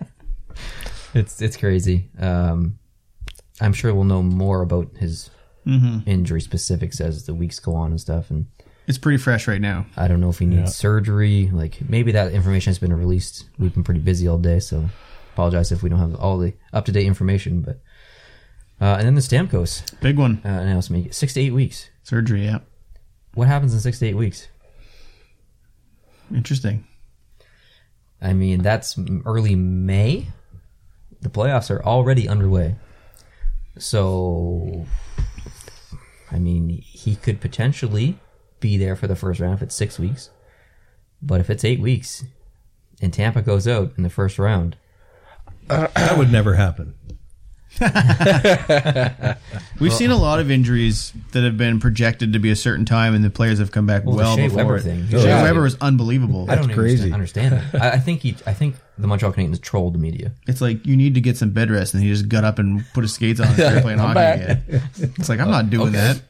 [1.14, 2.08] It's it's crazy.
[2.18, 2.78] Um,
[3.60, 5.30] I'm sure we'll know more about his
[6.06, 8.30] injury specifics as the weeks go on and stuff.
[8.30, 8.46] And
[8.86, 9.86] It's pretty fresh right now.
[9.96, 11.48] I don't know if he needs surgery.
[11.52, 13.44] Like maybe that information has been released.
[13.58, 14.88] We've been pretty busy all day, so
[15.32, 17.60] apologize if we don't have all the up to date information.
[17.60, 17.80] But
[18.80, 20.42] uh, and then the Stamkos Big one.
[20.44, 21.90] uh, announcement: six to eight weeks.
[22.02, 22.58] Surgery, yeah.
[23.34, 24.48] What happens in six to eight weeks?
[26.34, 26.84] Interesting.
[28.20, 30.26] I mean, that's early May.
[31.20, 32.76] The playoffs are already underway.
[33.78, 34.86] So,
[36.30, 38.18] I mean, he could potentially
[38.62, 40.30] be there for the first round if it's six weeks.
[41.20, 42.24] But if it's eight weeks
[43.02, 44.76] and Tampa goes out in the first round,
[45.68, 46.94] That would never happen.
[49.80, 53.14] We've seen a lot of injuries that have been projected to be a certain time,
[53.14, 54.82] and the players have come back Well, the well Shea before Weber it.
[54.82, 55.08] thing.
[55.08, 55.42] Shea Yeah.
[55.42, 56.46] Weber was unbelievable.
[56.50, 57.12] I don't even crazy.
[57.12, 57.80] understand it.
[57.80, 60.32] I, I think he, I think the Montreal Canadiens trolled the media.
[60.46, 62.84] It's like you need to get some bed rest, and he just got up and
[62.92, 64.40] put his skates on and started playing hockey back.
[64.68, 64.82] again.
[65.18, 66.20] It's like I'm not doing that.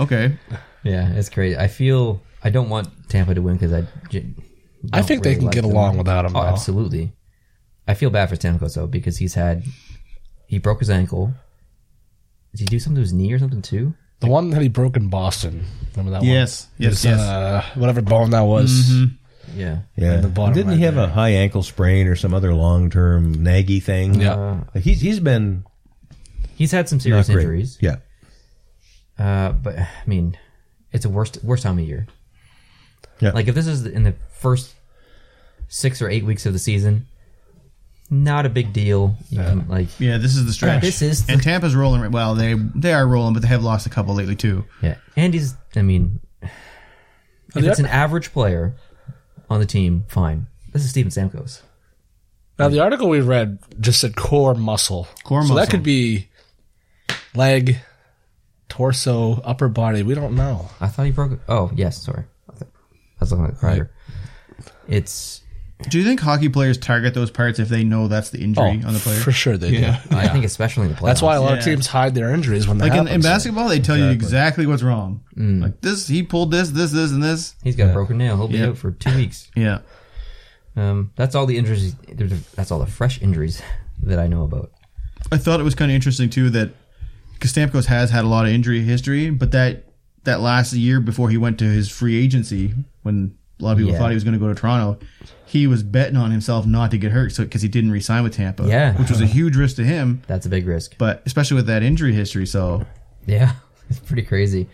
[0.00, 0.36] Okay,
[0.84, 1.56] Yeah, it's crazy.
[1.56, 3.86] I feel I don't want Tampa to win because I.
[4.10, 4.26] j-
[4.92, 5.70] I don't think they can like get them.
[5.70, 6.34] along without him.
[6.36, 7.12] Oh, absolutely.
[7.86, 9.62] I feel bad for Stamkos though because he's had
[10.46, 11.32] he broke his ankle.
[12.52, 13.94] Did he do something to his knee or something too?
[14.20, 15.64] The one that he broke in Boston.
[15.96, 16.66] Remember that Yes.
[16.78, 16.84] one?
[16.90, 17.20] Yes, His, yes.
[17.20, 18.90] Uh, whatever bone that was.
[19.54, 19.80] Yeah.
[19.96, 20.16] Yeah.
[20.18, 21.04] the bottom Didn't right he have there.
[21.04, 24.20] a high ankle sprain or some other long term naggy thing?
[24.20, 24.60] Yeah.
[24.74, 25.64] Like, he's he's been
[26.56, 27.78] He's had some serious injuries.
[27.80, 27.96] Yeah.
[29.18, 30.36] Uh, but I mean,
[30.92, 32.06] it's a worst worst time of year.
[33.20, 33.30] Yeah.
[33.32, 34.74] Like if this is in the first
[35.68, 37.06] six or eight weeks of the season,
[38.10, 39.16] not a big deal.
[39.30, 40.82] You can, like yeah, this is the stretch.
[40.82, 42.10] This is the- and Tampa's rolling.
[42.10, 44.64] Well, they they are rolling, but they have lost a couple lately too.
[44.82, 45.54] yeah, Andy's.
[45.74, 46.50] I mean, if
[47.56, 48.74] it's an average player
[49.48, 50.46] on the team, fine.
[50.72, 51.62] This is Steven Stamkos.
[52.58, 55.08] Now the article we read just said core muscle.
[55.24, 55.56] Core so muscle.
[55.56, 56.28] that could be
[57.34, 57.78] leg,
[58.72, 60.02] torso, upper body.
[60.02, 60.70] We don't know.
[60.80, 61.38] I thought he broke.
[61.46, 62.24] Oh yes, sorry.
[62.48, 62.64] I
[63.20, 63.88] was looking at the Kreider.
[64.88, 65.40] It's.
[65.90, 68.94] Do you think hockey players target those parts if they know that's the injury on
[68.94, 69.18] the player?
[69.18, 70.00] Oh, for sure they Yeah.
[70.08, 70.16] do.
[70.16, 71.06] I think especially in the playoffs.
[71.06, 71.58] That's why a lot Yeah.
[71.58, 74.64] of teams hide their injuries when they Like in, in basketball, they tell you exactly
[74.64, 75.22] what's wrong.
[75.36, 75.60] Mm.
[75.60, 77.56] Like this, he pulled this, this, this, and this.
[77.64, 78.36] he's got a broken nail.
[78.36, 78.68] He'll be Yeah.
[78.68, 79.50] out for two weeks.
[79.56, 79.80] Yeah,
[80.76, 81.94] Um, that's all the injuries.
[82.54, 83.60] That's all the fresh injuries
[84.04, 84.70] that I know about.
[85.32, 86.81] I thought it was kind of interesting too that because
[87.48, 89.84] Stamkos has had a lot of injury history, but that
[90.24, 93.92] that last year before he went to his free agency, when a lot of people
[93.92, 93.98] Yeah.
[93.98, 94.98] thought he was going to go to Toronto,
[95.46, 98.34] he was betting on himself not to get hurt, so because he didn't re-sign with
[98.34, 98.92] Tampa, Yeah.
[98.98, 100.22] which was a huge risk to him.
[100.28, 100.94] That's a big risk.
[100.98, 102.86] But especially with that injury history, so
[103.26, 103.52] Yeah,
[103.90, 104.68] it's pretty crazy.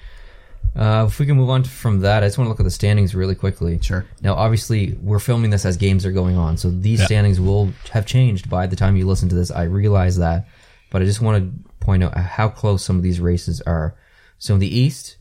[0.77, 2.65] Uh, if we can move on to- from that, I just want to look at
[2.65, 3.79] the standings really quickly.
[3.83, 4.05] Sure.
[4.23, 8.05] Now, obviously, we're filming this as games are going on, so these standings will have
[8.07, 9.51] changed by the time you listen to this.
[9.51, 10.47] I realize that,
[10.91, 13.95] but I just want to point out how close some of these races are.
[14.39, 15.17] So in the East,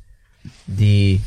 [0.68, 1.20] the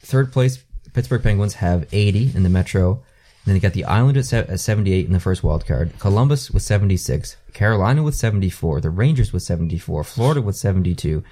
[0.00, 0.62] third place
[0.92, 2.92] Pittsburgh Penguins have 80 in the Metro.
[2.92, 3.02] And
[3.44, 5.98] then you got the Islanders at 78 in the first wild card.
[5.98, 7.36] Columbus with 76.
[7.52, 8.80] Carolina with 74.
[8.80, 10.04] The Rangers with 74.
[10.04, 11.22] Florida with 72.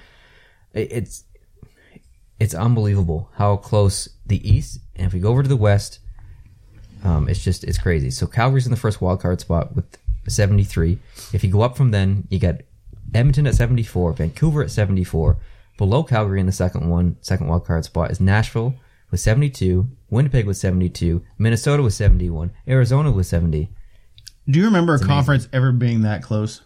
[0.73, 1.23] It's
[2.39, 5.99] it's unbelievable how close the East and if we go over to the West,
[7.03, 8.09] um, it's just it's crazy.
[8.09, 9.97] So Calgary's in the first wild card spot with
[10.31, 10.99] 73.
[11.33, 12.67] If you go up from then, you get
[13.13, 15.37] Edmonton at 74, Vancouver at 74.
[15.77, 18.75] Below Calgary in the second one, second wild card spot is Nashville
[19.11, 23.69] with 72, Winnipeg with 72, Minnesota with 71, Arizona with 70.
[24.49, 26.61] do you remember a conference ever being that close?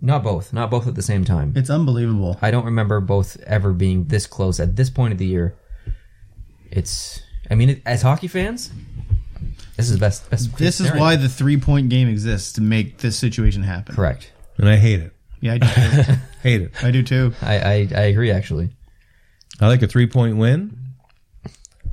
[0.00, 1.54] Not both, not both at the same time.
[1.56, 2.38] It's unbelievable.
[2.42, 5.56] I don't remember both ever being this close at this point of the year.
[6.70, 7.20] It's,
[7.50, 8.70] I mean, as hockey fans,
[9.76, 10.28] this is the best.
[10.30, 13.94] best This is why the three-point game exists to make this situation happen.
[13.94, 14.32] correct.
[14.58, 15.12] And I hate it.
[15.40, 16.12] Yeah, I do too.
[16.42, 16.84] Hate it.
[16.84, 17.34] I do too.
[17.42, 18.70] I, I I agree actually.
[19.60, 20.78] I like a three point win,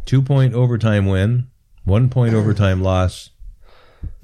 [0.05, 1.47] two point overtime win,
[1.83, 3.31] one point overtime loss,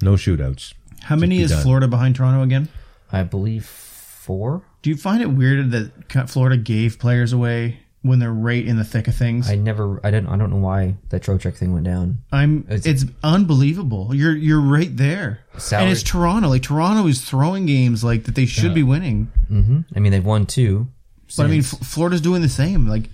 [0.00, 0.72] no shootouts.
[1.02, 1.62] How many be is done.
[1.62, 2.68] Florida behind Toronto again?
[3.12, 4.62] I believe four.
[4.82, 8.84] Do you find it weird that Florida gave players away when they're right in the
[8.84, 9.50] thick of things?
[9.50, 10.00] I never.
[10.04, 10.28] I didn't.
[10.28, 12.18] I don't know why that Trocheck thing went down.
[12.32, 12.64] I'm.
[12.68, 14.14] It's, It's- unbelievable.
[14.14, 16.48] You're you're right there, Salary- and it's Toronto.
[16.48, 19.26] Like Toronto is throwing games like that they should be winning.
[19.48, 20.88] hmm I mean, they've won two.
[21.36, 22.86] But I mean, F- Florida's doing the same.
[22.88, 23.08] Like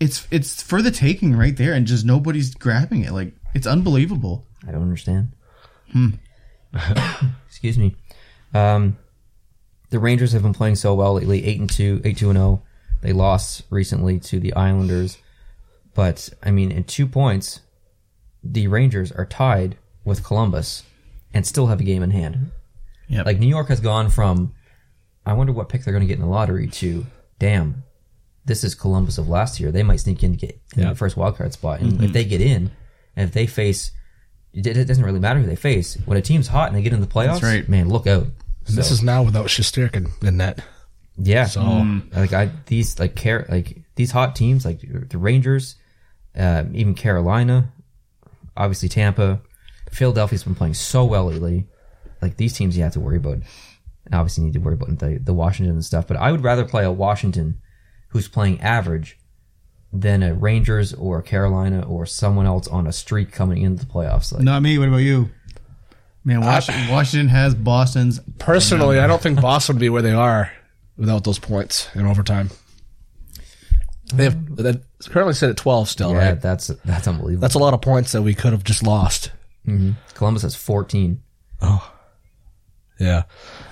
[0.00, 3.12] it's it's for the taking right there, and just nobody's grabbing it.
[3.12, 4.44] Like it's unbelievable.
[4.66, 5.32] I don't understand.
[7.46, 7.94] Excuse me.
[8.52, 8.96] Um,
[9.90, 11.44] the Rangers have been playing so well lately.
[11.44, 12.62] Eight and two, eight two and zero.
[13.04, 15.18] They lost recently to the Islanders,
[15.94, 17.60] but I mean, in two points,
[18.42, 19.76] the Rangers are tied
[20.06, 20.84] with Columbus,
[21.34, 22.50] and still have a game in hand.
[23.08, 24.54] Yeah, Like New York has gone from,
[25.26, 27.04] I wonder what pick they're going to get in the lottery to,
[27.38, 27.84] damn,
[28.46, 29.70] this is Columbus of last year.
[29.70, 30.88] They might sneak in to get in Yeah.
[30.90, 32.12] the first wild card spot, and if mm-hmm.
[32.12, 32.70] they get in,
[33.16, 33.90] and if they face,
[34.54, 35.98] it it doesn't really matter who they face.
[36.06, 37.68] When a team's hot and they get in the playoffs, right.
[37.68, 38.28] man, look out.
[38.66, 40.60] And this is now without Shesterkin in net.
[41.16, 41.46] Yeah.
[41.46, 45.76] So like I these like care like these hot teams like the Rangers,
[46.36, 47.72] um, even Carolina,
[48.56, 49.40] obviously Tampa,
[49.90, 51.66] Philadelphia's been playing so well lately.
[52.20, 53.38] Like these teams, you have to worry about.
[54.06, 56.06] And obviously, you need to worry about the the Washington and stuff.
[56.06, 57.60] But I would rather play a Washington
[58.08, 59.18] who's playing average
[59.92, 63.90] than a Rangers or a Carolina or someone else on a streak coming into the
[63.90, 64.32] playoffs.
[64.32, 64.78] Like Not me.
[64.78, 65.30] What about you?
[66.24, 68.18] Man, Washington, Washington has Boston's.
[68.38, 70.50] personally, I don't think Boston would be where they are
[70.96, 72.50] without those points in overtime.
[74.12, 74.74] They have they
[75.08, 76.40] currently sit at twelve still, yeah, right?
[76.40, 77.40] that's that's unbelievable.
[77.40, 79.32] That's a lot of points that we could have just lost.
[80.14, 81.22] Columbus has fourteen.
[81.62, 81.90] Oh,
[83.00, 83.22] Yeah,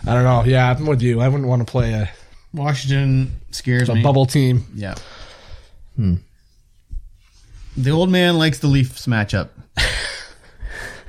[0.06, 0.42] I don't know.
[0.44, 1.20] Yeah, I'm with you.
[1.20, 2.10] I wouldn't want to play a,
[2.54, 4.02] Washington scares a me.
[4.02, 4.64] bubble team.
[4.74, 4.94] Yeah.
[5.96, 6.14] Hmm.
[7.76, 9.50] The old man likes the Leafs matchup.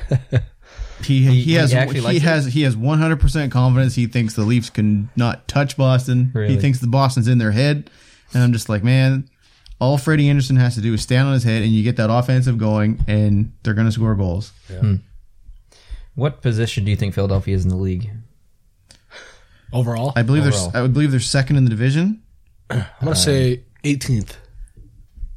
[1.06, 2.24] he he, he has actually he likes it?
[2.24, 6.32] has he has 100% confidence he thinks the Leafs can not touch Boston.
[6.34, 6.56] Really?
[6.56, 7.89] He thinks the Boston's in their head.
[8.34, 9.30] And I'm just like, man,
[9.80, 12.10] all Freddie Andersen has to do is stand on his head and you get that
[12.10, 14.51] offensive going and they're going to score goals.
[14.68, 14.95] Hmm.
[16.16, 18.10] What position do you think Philadelphia is in the league?
[19.72, 20.70] Overall, I believe Overall.
[20.70, 22.22] they're I would believe they're second in the division.
[22.70, 24.36] I'm gonna say 18th,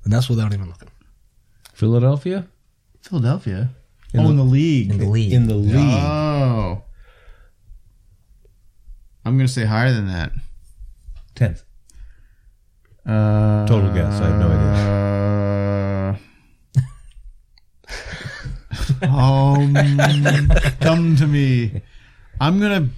[0.04, 0.88] and that's without even looking.
[1.72, 2.46] Philadelphia
[3.06, 3.70] Philadelphia.
[4.18, 4.90] Oh, in the league.
[4.90, 5.32] In the league.
[5.32, 5.76] in the league.
[5.76, 6.82] Oh.
[9.24, 10.32] I'm going to say higher than that.
[11.34, 11.64] Tenth.
[13.04, 14.20] Uh, Total guess.
[14.20, 16.20] I have no idea.
[19.02, 19.74] Um,
[20.80, 21.82] come to me.
[22.40, 22.88] I'm gonna.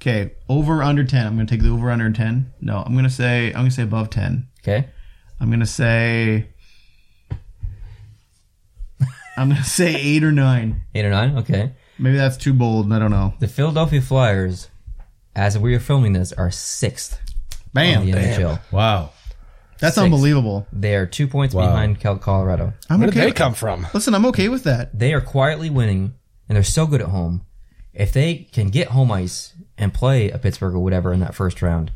[0.00, 1.26] Okay, over under ten.
[1.26, 2.52] I'm gonna take the over under ten.
[2.60, 4.48] No, I'm gonna say I'm gonna say above ten.
[4.60, 4.88] Okay.
[5.40, 6.48] I'm gonna say.
[9.36, 10.84] I'm gonna say eight or nine.
[10.94, 11.36] Eight or nine?
[11.38, 11.72] Okay.
[11.98, 12.92] Maybe that's too bold.
[12.92, 13.34] I don't know.
[13.38, 14.68] The Philadelphia Flyers,
[15.34, 17.20] as we are filming this, are sixth
[17.72, 18.60] Bam, in the NHL.
[18.70, 19.10] Wow.
[19.78, 20.04] that's Six.
[20.04, 20.66] unbelievable.
[20.72, 21.66] They are two points Wow.
[21.66, 22.72] behind Cal- Colorado.
[22.90, 23.20] I'm Where okay.
[23.20, 23.86] did they come from?
[23.94, 24.98] Listen, I'm okay with that.
[24.98, 26.14] They are quietly winning,
[26.48, 27.42] and they're so good at home.
[27.92, 31.60] If they can get home ice and play a Pittsburgh or whatever in that first
[31.62, 31.92] round,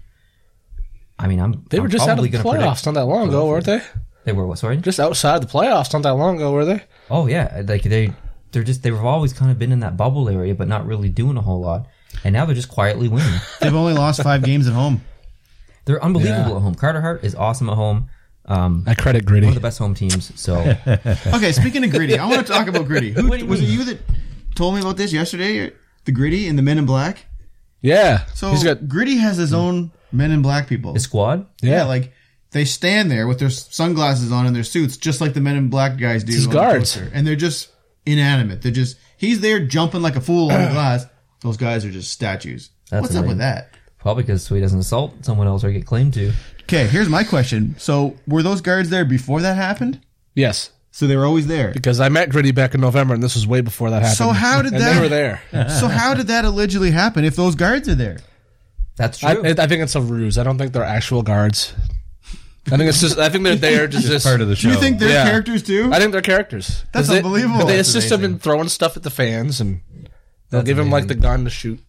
[1.18, 2.95] I mean, I'm They were I'm just out of probably the gonna playoffs predict- not
[2.95, 3.82] that long ago, weren't they?
[4.24, 4.58] They were what?
[4.58, 4.76] Sorry.
[4.76, 6.82] Just outside the playoffs not that long ago, were they?
[7.08, 8.12] Oh yeah, like they
[8.52, 11.36] they're just they've always kind of been in that bubble area, but not really doing
[11.36, 11.86] a whole lot.
[12.24, 13.32] And now they're just quietly winning.
[13.60, 15.00] They've only lost five games at home.
[15.84, 16.56] They're unbelievable Yeah.
[16.56, 16.74] at home.
[16.74, 18.08] Carter Hart is awesome at home.
[18.46, 19.46] Um, I credit Gritty.
[19.46, 20.32] one of the best home teams.
[20.38, 20.56] So
[21.32, 23.12] Okay, speaking of gritty, I want to talk about gritty.
[23.12, 24.00] Who, What do was it you that
[24.56, 25.72] told me about this yesterday?
[26.04, 27.24] The gritty and the Men in Black.
[27.80, 28.24] Yeah.
[28.34, 30.92] So he's got gritty has his own Men in Black people.
[30.92, 31.46] the squad.
[31.62, 31.76] yeah.
[31.76, 31.84] yeah.
[31.84, 32.12] like
[32.53, 35.68] they stand there with their sunglasses on and their suits, just like the Men in
[35.68, 36.32] Black guys do.
[36.32, 36.96] his on the guards.
[36.96, 37.68] and they're just
[38.07, 38.62] inanimate.
[38.62, 41.07] They're just he's there jumping like a fool on the glass.
[41.42, 42.70] Those guys are just statues.
[42.90, 43.70] That's What's up with that?
[43.98, 46.32] Probably because so he doesn't assault someone else or get claimed to.
[46.62, 47.74] Okay, here's my question.
[47.78, 50.01] So were those guards there before that happened?
[50.34, 50.70] yes.
[50.92, 51.70] So they were always there.
[51.72, 54.16] Because I met Gritty back in November, and this was way before that happened.
[54.18, 55.40] So how did and that- They were there.
[55.78, 58.18] so how did that allegedly happen if those guards are there?
[58.96, 59.28] That's true.
[59.28, 60.36] I, I think it's a ruse.
[60.36, 61.74] I don't think they're actual guards.
[62.66, 63.18] I think it's just.
[63.18, 64.26] I think they're there to just.
[64.26, 64.68] Part of the show.
[64.68, 65.24] Do you think they're Yeah.
[65.24, 65.90] characters too?
[65.92, 66.84] I think they're characters.
[66.92, 67.66] That's they, unbelievable.
[67.66, 69.80] They That's assist them in throwing stuff at the fans, and
[70.50, 71.80] they'll give him like the gun to shoot.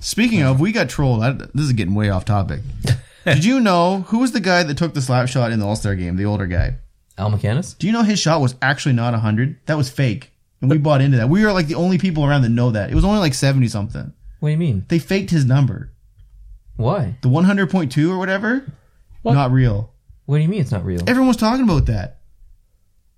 [0.00, 1.22] Speaking of, we got trolled.
[1.22, 2.60] I, this is getting way off topic.
[3.24, 5.74] Did you know who was the guy that took the slap shot in the All
[5.76, 6.16] Star game?
[6.16, 6.76] The older guy.
[7.18, 7.76] Al MacInnis.
[7.78, 9.56] Do you know his shot was actually not hundred?
[9.66, 11.28] That was fake, and we bought into that.
[11.30, 12.90] We were like the only people around that know that.
[12.90, 14.12] It was only like seventy something.
[14.40, 14.84] What do you mean?
[14.88, 15.92] They faked his number,
[16.76, 17.16] Why?
[17.22, 18.70] the one hundred point two or whatever.
[19.24, 19.92] Not real.
[20.26, 21.00] What do you mean it's not real?
[21.06, 22.18] Everyone was talking about that.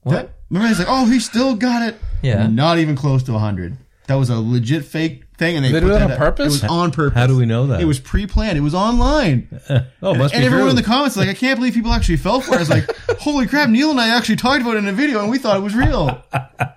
[0.02, 0.12] What?
[0.14, 1.96] That remember he's like, oh, he still got it.
[2.22, 2.46] Yeah.
[2.46, 3.76] Not even close to hundred.
[4.06, 6.18] That was a legit fake thing, and they, They put do that on up.
[6.18, 6.46] purpose?
[6.56, 7.18] It was on purpose.
[7.18, 7.80] How do we know that?
[7.80, 8.56] It was pre-planned.
[8.56, 9.48] It was online.
[10.02, 10.70] oh, must and be everyone true.
[10.70, 12.56] in the comments was like, I can't believe people actually fell for it.
[12.56, 15.20] I was like, holy crap, Neil and I actually talked about it in a video
[15.20, 16.22] and we thought it was real.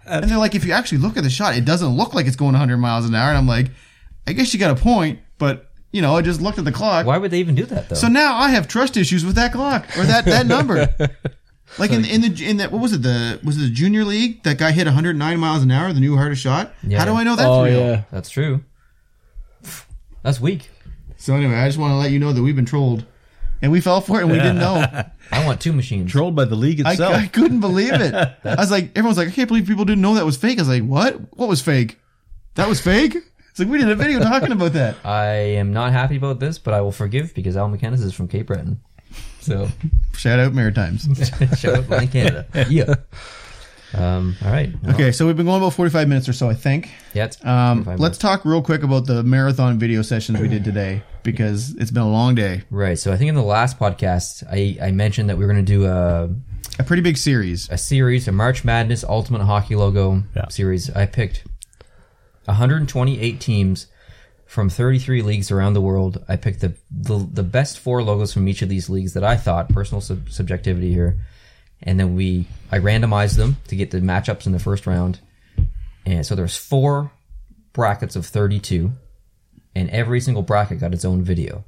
[0.06, 2.36] and they're like, if you actually look at the shot, it doesn't look like it's
[2.36, 3.30] going 100 miles an hour.
[3.30, 3.68] And I'm like,
[4.28, 7.06] I guess you got a point, but you know, I just looked at the clock.
[7.06, 7.96] Why would they even do that though?
[7.96, 10.94] So now I have trust issues with that clock or that, that number.
[11.78, 14.44] Like in, in the in that what was it the was it the junior league
[14.44, 17.00] that guy hit 109 miles an hour the new hardest shot Yeah.
[17.00, 18.04] how do I know that's oh real yeah.
[18.12, 18.66] That's true.
[20.22, 20.70] That's weak.
[21.18, 23.06] so anyway I just want to let you know that we've been trolled
[23.62, 24.84] and we fell for it and we didn't know
[25.32, 26.12] I want two machines.
[26.12, 27.16] Trolled by the league I, itself.
[27.16, 28.14] I couldn't believe it.
[28.44, 30.60] I was like, everyone's like, I can't believe people didn't know that was fake.
[30.60, 31.16] I was like, what?
[31.38, 31.98] What was fake?
[32.56, 33.16] That was fake?
[33.52, 34.96] It's like we did a video talking about that.
[35.06, 35.26] I
[35.60, 38.48] am not happy about this, but I will forgive because Al MacInnis is from Cape
[38.48, 38.80] Breton.
[39.42, 39.68] So
[40.18, 41.06] Shout out Maritimes.
[41.60, 42.46] shout out Line Canada.
[42.70, 42.96] Yeah.
[43.94, 44.72] Um, all right.
[44.84, 46.90] Well, Okay, so we've been going about 45 minutes or so, I think.
[47.14, 47.30] Yeah.
[47.44, 51.92] Um, let's talk real quick about the marathon video sessions we did today because it's
[51.92, 52.62] been a long day.
[52.70, 52.98] Right.
[52.98, 55.70] So I think in the last podcast, I, I mentioned that we were going to
[55.74, 56.30] do a,
[56.80, 57.68] A pretty big series.
[57.70, 60.48] a series, a March Madness Ultimate Hockey Logo Yeah.
[60.48, 60.90] series.
[60.92, 61.44] I picked
[62.46, 63.88] 128 teams
[64.46, 66.24] from 33 leagues around the world.
[66.28, 69.38] I picked the, the, the best four logos from each of these leagues that I
[69.38, 71.20] thought, personal sub- subjectivity here.
[71.84, 75.20] And then we, I randomized them to get the matchups in the first round.
[76.06, 77.12] And so there's four
[77.74, 78.92] brackets of 32
[79.74, 81.64] and every single bracket got its own video.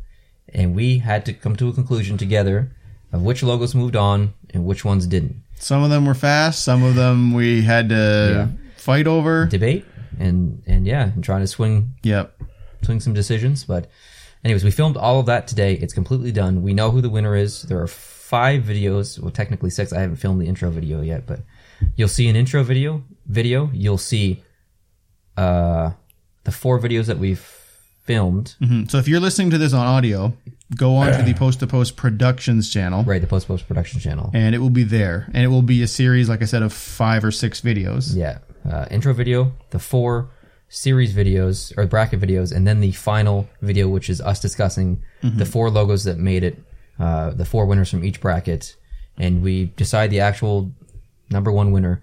[0.53, 2.75] And we had to come to a conclusion together
[3.13, 5.37] of which logos moved on and which ones didn't.
[5.55, 9.45] Some of them were fast, some of them we had to fight over.
[9.45, 9.85] Debate
[10.19, 12.41] and and yeah, and trying to swing Yep.
[12.83, 13.63] swing some decisions.
[13.65, 13.89] But
[14.43, 15.73] anyways, we filmed all of that today.
[15.75, 16.61] It's completely done.
[16.63, 17.63] We know who the winner is.
[17.63, 19.93] There are five videos, well technically six.
[19.93, 21.41] I haven't filmed the intro video yet, but
[21.95, 23.69] you'll see an intro video video.
[23.73, 24.43] You'll see
[25.37, 25.91] uh
[26.43, 27.39] the four videos that we've
[28.03, 28.55] filmed.
[28.61, 28.91] Mhm.
[28.91, 30.33] So if you're listening to this on audio,
[30.75, 33.03] go on to the Post to Post Productions channel.
[33.05, 34.29] Right, the post post production channel.
[34.33, 35.29] And it will be there.
[35.33, 38.13] And it will be a series, like I said, of five or six videos.
[38.15, 38.39] Yeah.
[38.69, 40.29] Uh, intro video, the four
[40.69, 45.45] series videos or bracket videos, and then the final video, which is us discussing the
[45.45, 46.57] four logos that made it,
[46.99, 48.75] uh, the four winners from each bracket,
[49.17, 50.71] and we decide the actual
[51.29, 52.01] number one winner.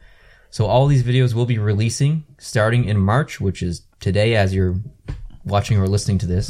[0.50, 4.76] So all these videos will be releasing starting in March, which is today as you're
[5.44, 6.48] watching or listening to this.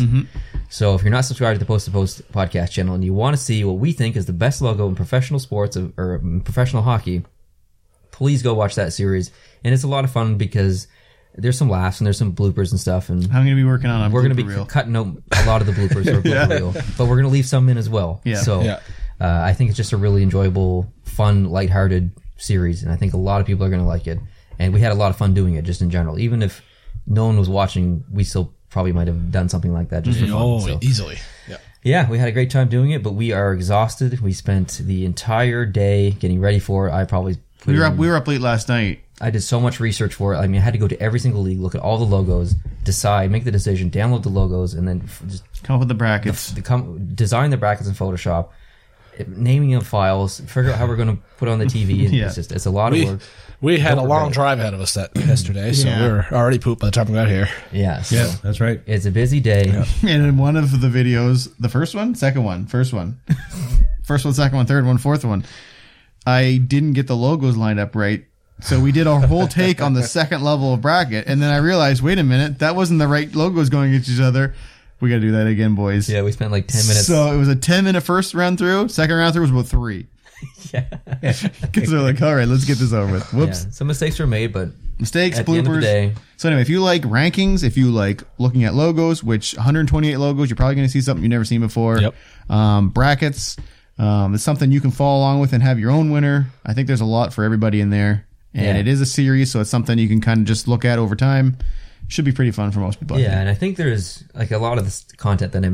[0.68, 3.36] So if you're not subscribed to the Post to Post podcast channel and you want
[3.36, 6.82] to see what we think is the best logo in professional sports of, or professional
[6.82, 7.24] hockey,
[8.20, 9.30] please go watch that series.
[9.64, 10.86] And it's a lot of fun because
[11.36, 13.08] there's some laughs and there's some bloopers and stuff.
[13.08, 14.66] And I'm going to be working on a we're going to be reel.
[14.66, 17.46] cutting out a lot of the bloopers or blooper reel, but we're going to leave
[17.46, 18.20] some in as well.
[18.24, 18.42] Yeah.
[18.42, 18.80] So Yeah.
[19.18, 23.18] Uh, I think it's just a really enjoyable, fun, lighthearted series, and I think a
[23.18, 24.18] lot of people are going to like it.
[24.58, 26.18] And we had a lot of fun doing it, just in general.
[26.18, 26.62] Even if
[27.06, 30.26] no one was watching, we still probably might have done something like that just for
[30.26, 30.34] fun.
[30.36, 31.16] Oh, So- easily.
[31.48, 31.56] Yeah.
[31.82, 34.20] yeah, we had a great time doing it, but we are exhausted.
[34.20, 36.92] We spent the entire day getting ready for it.
[36.92, 37.96] I probably put We were up.
[37.96, 39.00] We were up late last night.
[39.20, 40.38] I did so much research for it.
[40.38, 42.54] I mean, I had to go to every single league, look at all the logos,
[42.84, 46.52] decide, make the decision, download the logos, and then just Come up with the brackets.
[46.52, 48.48] the com- design the brackets in Photoshop,
[49.26, 52.06] naming of files, figure out how we're going to put it on the TV.
[52.06, 52.26] And Yeah.
[52.26, 53.20] It's just it's a lot We, of work.
[53.61, 56.02] we had a Don't long drive ahead of us that yesterday, so Yeah.
[56.02, 57.50] we were already pooped by the time we got here.
[57.72, 58.80] Yeah, so Yeah, that's right.
[58.86, 59.84] it's a busy day.
[60.02, 63.20] And in one of the videos, the first one, second one, first one,
[64.02, 65.44] first one, second one, third one, fourth one,
[66.26, 68.24] I didn't get the logos lined up right.
[68.62, 71.58] So we did our whole take on the second level of bracket, and then I
[71.58, 74.54] realized, wait a minute, that wasn't the right logos going against each other.
[75.00, 76.10] We got to do that again, boys.
[76.10, 77.06] Yeah, we spent like ten minutes.
[77.06, 78.88] So it was a ten minute first round through.
[78.88, 80.06] Second round through was about three.
[80.72, 80.84] yeah.
[81.60, 83.32] Because they're like, all right, let's get this over with.
[83.32, 84.68] yeah, Whoops, some mistakes were made, but
[84.98, 86.16] mistakes, at the end of the bloopers.
[86.36, 90.50] So anyway, if you like rankings, if you like looking at logos, which 128 logos,
[90.50, 91.98] you're probably going to see something you've never seen before.
[91.98, 92.14] Yep.
[92.48, 93.56] Um, brackets,
[94.01, 96.46] um, it's something you can follow along with and have your own winner.
[96.64, 98.80] I think there's a lot for everybody in there, and Yeah.
[98.80, 101.14] it is a series, so it's something you can kind of just look at over
[101.14, 101.57] time.
[102.09, 103.18] Should be pretty fun for most people.
[103.20, 105.70] Yeah, and I think there's like a lot of this content that I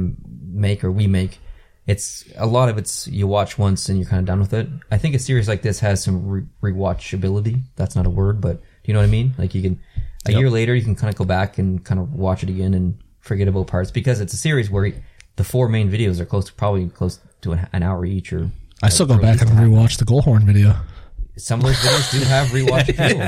[0.53, 1.39] make or we make.
[1.87, 4.69] It's a lot of it's you watch once and you're kind of done with it.
[4.91, 7.63] I think a series like this has some re- rewatchability.
[7.77, 9.35] That's not a word, but do you know what I mean?
[9.39, 9.79] Like you can
[10.27, 12.75] a year later you can kind of go back and kind of watch it again
[12.75, 14.93] and forget about parts because it's a series where
[15.37, 18.51] the four main videos are close to probably close to an, an hour each or
[18.83, 20.77] I still go back and rewatch the Goalhorn video.
[21.39, 23.21] some of those videos do have rewatch appeal.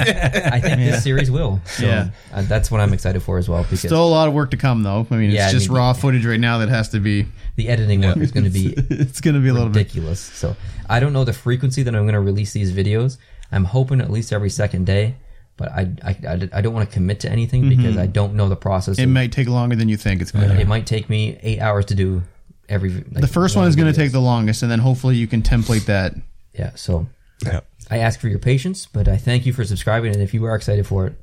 [0.52, 1.60] I think this series will.
[1.66, 2.10] So Yeah.
[2.32, 4.56] uh, that's what I'm excited for as well because Still a lot of work to
[4.56, 5.06] come, though.
[5.10, 7.26] I mean, it's Yeah, I just mean, raw footage right now that has to be.
[7.56, 9.78] the editing work is going to be It's going to be a little bit.
[9.80, 10.20] ridiculous.
[10.20, 10.56] So
[10.88, 13.16] I don't know the frequency that I'm going to release these videos.
[13.52, 15.16] I'm hoping at least every second day,
[15.58, 18.48] but I I, I, I don't want to commit to anything because I don't know
[18.48, 18.94] the process.
[18.94, 19.02] Mm-hmm.
[19.02, 20.58] It of- might take longer than you think it's going to.
[20.58, 22.22] it might take me eight hours to do
[22.70, 22.90] every.
[22.90, 25.42] Like, The first one is going to take the longest, and then hopefully you can
[25.42, 26.14] template that.
[26.54, 26.70] Yeah.
[26.76, 27.06] So
[27.44, 27.60] Yeah.
[27.90, 30.54] I ask for your patience, but I thank you for subscribing, and if you are
[30.54, 31.14] excited for it,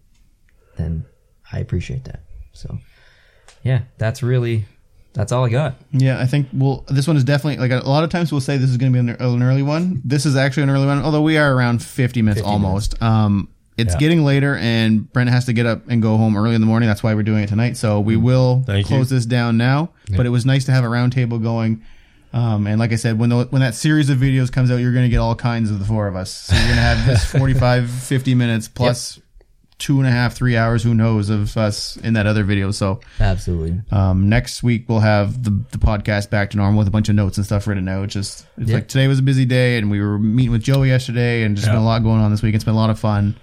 [0.77, 1.05] then
[1.51, 2.21] I appreciate that.
[2.53, 2.77] So
[3.63, 4.65] yeah, that's really
[5.13, 5.75] that's all I got.
[5.91, 8.57] Yeah, I think well, this one is definitely like a lot of times we'll say
[8.57, 10.01] this is going to be an, an early one.
[10.03, 13.01] This is actually an early one, although we are around fifty minutes 50 almost.
[13.01, 13.99] Um, it's Yeah.
[13.99, 16.87] getting later, and Brent has to get up and go home early in the morning.
[16.87, 17.77] That's why we're doing it tonight.
[17.77, 19.17] So we will Thank close you.
[19.17, 19.89] this down now.
[20.15, 21.81] But it was nice to have a roundtable going.
[22.33, 24.91] Um, and like I said, when the, when that series of videos comes out, you're
[24.93, 26.29] going to get all kinds of the four of us.
[26.31, 29.19] So you're going to have this 45, 50 minutes plus
[29.77, 32.71] two and a half, three hours, who knows, of us in that other video.
[32.71, 33.81] So Absolutely.
[33.91, 37.15] um, next week we'll have the, the podcast back to normal with a bunch of
[37.15, 38.05] notes and stuff written out.
[38.05, 38.75] It's just it's Yeah.
[38.75, 41.67] like today was a busy day, and we were meeting with Joey yesterday, and just
[41.67, 42.55] been a lot going on this week.
[42.55, 43.35] It's been a lot of fun,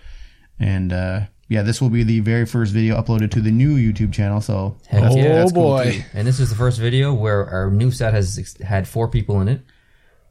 [0.60, 4.12] and uh, yeah, this will be the very first video uploaded to the new YouTube
[4.12, 4.40] channel.
[4.40, 5.24] So Heck that's- yeah.
[5.24, 5.92] oh that's cool, boy.
[5.92, 6.02] too.
[6.14, 9.40] And this is the first video where our new set has ex- had four people
[9.40, 9.60] in it.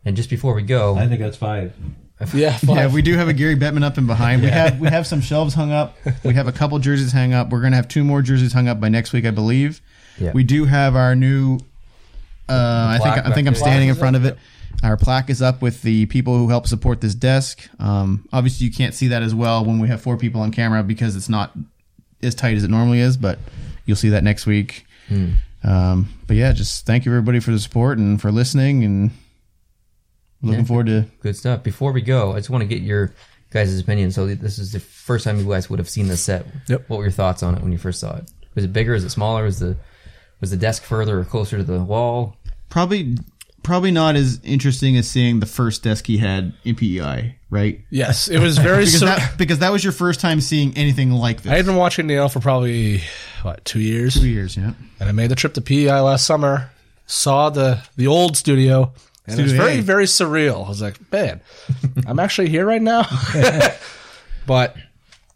[0.03, 1.73] And just before we go, I think that's five.
[2.35, 4.43] Yeah, Yeah, we do have a Gary Bettman up and behind.
[4.43, 5.97] We have we have some shelves hung up.
[6.23, 7.49] We have a couple jerseys hung up.
[7.49, 9.81] We're gonna have two more jerseys hung up by next week, I believe.
[10.19, 10.31] Yeah.
[10.31, 11.57] We do have our new.
[12.47, 14.37] Uh, I think I think I'm standing in front of it.
[14.83, 17.69] Our plaque is up with the people who help support this desk.
[17.79, 20.83] Um, obviously, you can't see that as well when we have four people on camera
[20.83, 21.51] because it's not
[22.23, 23.17] as tight as it normally is.
[23.17, 23.39] But
[23.85, 24.85] you'll see that next week.
[25.07, 25.31] Hmm.
[25.63, 29.11] Um, but yeah, just thank you everybody for the support and for listening, and
[30.41, 30.65] looking Yeah.
[30.65, 31.61] forward to good stuff.
[31.63, 33.13] Before we go, I just want to get your
[33.51, 34.11] guys' opinion.
[34.11, 36.47] So this is the first time you guys would have seen this set.
[36.67, 36.85] Yep.
[36.89, 38.31] What were your thoughts on it when you first saw it?
[38.55, 38.95] Was it bigger?
[38.95, 39.43] Is it smaller?
[39.43, 39.77] Was the
[40.39, 42.37] was the desk further or closer to the wall?
[42.69, 43.17] probably
[43.63, 47.81] probably not as interesting as seeing the first desk he had in PEI, right?
[47.89, 48.85] Yes, it was very.
[48.85, 51.51] Because sur- that because that was your first time seeing anything like this.
[51.51, 53.01] I had been watching Neil for probably
[53.43, 54.73] what two years, two years, yeah.
[54.99, 56.71] and I made the trip to PEI last summer.
[57.05, 58.93] Saw the the old studio,
[59.27, 59.81] and it was very A.
[59.81, 60.65] very surreal.
[60.65, 61.41] I was like, man,
[62.07, 63.05] I'm actually here right now.
[64.47, 64.75] but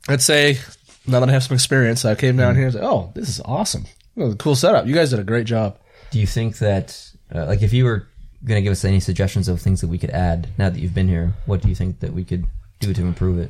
[0.07, 0.59] I'd say
[1.07, 3.41] now that I have some experience, I came down here and said, oh, this is
[3.43, 3.85] awesome.
[4.15, 4.87] It cool setup.
[4.87, 5.77] You guys did a great job.
[6.11, 8.07] Do you think that uh, like if you were
[8.45, 10.93] going to give us any suggestions of things that we could add now that you've
[10.93, 12.45] been here, what do you think that we could
[12.79, 13.49] do to improve it?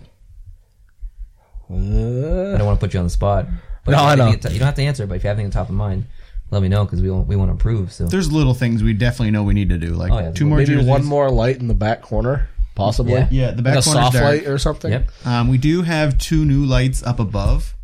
[1.69, 3.47] I don't want to put you on the spot.
[3.83, 4.27] But No, you I know.
[4.27, 6.05] anything- You don't have to answer, but if you have anything on top of mind,
[6.51, 7.91] let me know because we want, we want to improve.
[7.91, 10.31] So There's little things we definitely know we need to do, like Oh, yeah.
[10.31, 10.87] two more maybe jerseys.
[10.87, 13.13] one more light in the back corner, possibly.
[13.13, 13.27] Yeah.
[13.31, 14.25] Yeah, the back like a soft dark.
[14.25, 14.91] light or something.
[14.91, 15.09] yep.
[15.25, 17.74] Um, we do have two new lights up above.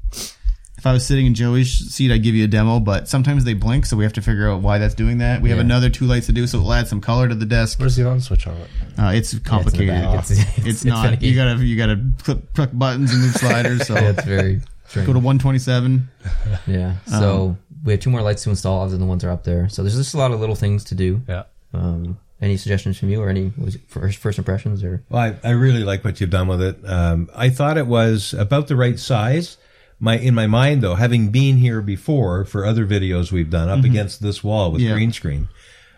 [0.82, 3.54] If I was sitting in Joey's seat, I'd give you a demo, but sometimes they
[3.54, 5.40] blink, so we have to figure out why that's doing that.
[5.40, 5.64] We have Yeah.
[5.66, 7.80] another two lights to do, so it'll add some color to the desk.
[7.80, 8.68] Where's the on switch on it?
[8.98, 9.90] Uh, it's complicated.
[9.90, 10.20] back.
[10.22, 11.06] it's, It's- it's not.
[11.06, 11.28] finicky.
[11.28, 13.86] You gotta you gotta click, click buttons and move sliders.
[13.86, 15.06] So That's very strange.
[15.06, 16.10] go to 127.
[16.66, 16.96] Yeah.
[17.06, 19.44] So we have two more lights to install other than the ones that are up
[19.44, 19.70] there.
[19.70, 21.22] So there's just a lot of little things to do.
[21.30, 21.44] Yeah.
[21.76, 25.48] Um, any suggestions from you or any was it first first impressions or Well, I,
[25.48, 26.80] I really like what you've done with it.
[26.88, 29.58] Um, I thought it was about the right size.
[30.04, 33.86] My in my mind though, having been here before for other videos we've done up
[33.86, 34.94] against this wall with Yeah.
[34.94, 35.48] green screen,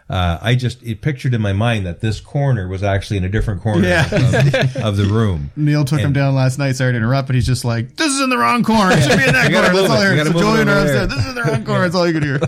[0.10, 3.30] uh, I just it pictured in my mind that this corner was actually in a
[3.30, 4.06] different corner Yeah.
[4.14, 5.52] of, of the room.
[5.56, 6.76] Neil took him down last night.
[6.76, 8.92] Sorry to interrupt, but he's just like, "This is in the wrong corner.
[8.92, 10.28] It should be in that corner." That's all I heard.
[10.28, 11.08] So move it and I there.
[11.08, 11.82] This is in the wrong corner.
[11.84, 12.40] That's all you could hear.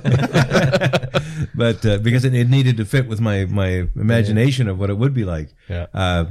[1.56, 4.98] but uh, because it, it needed to fit with my my imagination of what it
[4.98, 5.50] would be like.
[5.70, 5.86] Yeah.
[5.94, 6.26] Uh,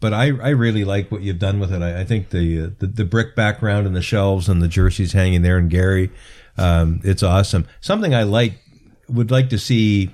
[0.00, 1.82] but I, I really like what you've done with it.
[1.82, 5.12] I, I think the, uh, the the brick background and the shelves and the jerseys
[5.12, 6.10] hanging there and Gary,
[6.56, 7.66] um, it's awesome.
[7.80, 8.54] Something I like
[9.08, 10.10] would like to see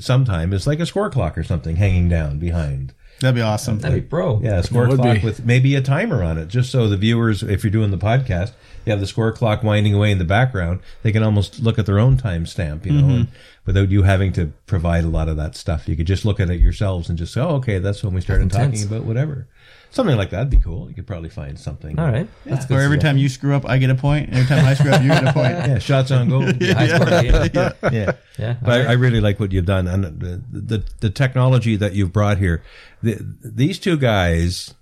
[0.00, 2.94] sometime is like a score clock or something hanging down behind.
[3.20, 3.78] That'd be awesome.
[3.78, 4.40] that'd be pro.
[4.40, 5.24] Yeah, a score clock be.
[5.24, 8.52] with maybe a timer on it, just so the viewers, if you're doing the podcast,
[8.84, 10.80] you have the score clock winding away in the background.
[11.02, 13.10] They can almost look at their own timestamp, you know, mm-hmm.
[13.10, 13.28] and
[13.64, 15.88] without you having to provide a lot of that stuff.
[15.88, 18.20] You could just look at it yourselves and just say, "Oh, okay, that's when we
[18.20, 18.82] started That's intense.
[18.82, 19.48] talking about whatever."
[19.90, 20.88] Something like that'd be cool.
[20.88, 21.98] You could probably find something.
[21.98, 22.28] All right.
[22.44, 22.78] That's good.
[22.78, 24.30] Or every time you screw up, I get a point.
[24.32, 25.46] Every time I screw up, you get a point.
[25.66, 26.44] Yeah, shots on goal.
[26.60, 27.48] yeah, High yeah.
[27.52, 27.72] yeah.
[27.90, 28.12] yeah.
[28.38, 28.56] Yeah.
[28.62, 31.94] But all I, I really like what you've done and the, the the technology that
[31.94, 32.62] you've brought here.
[33.02, 34.74] The, these two guys,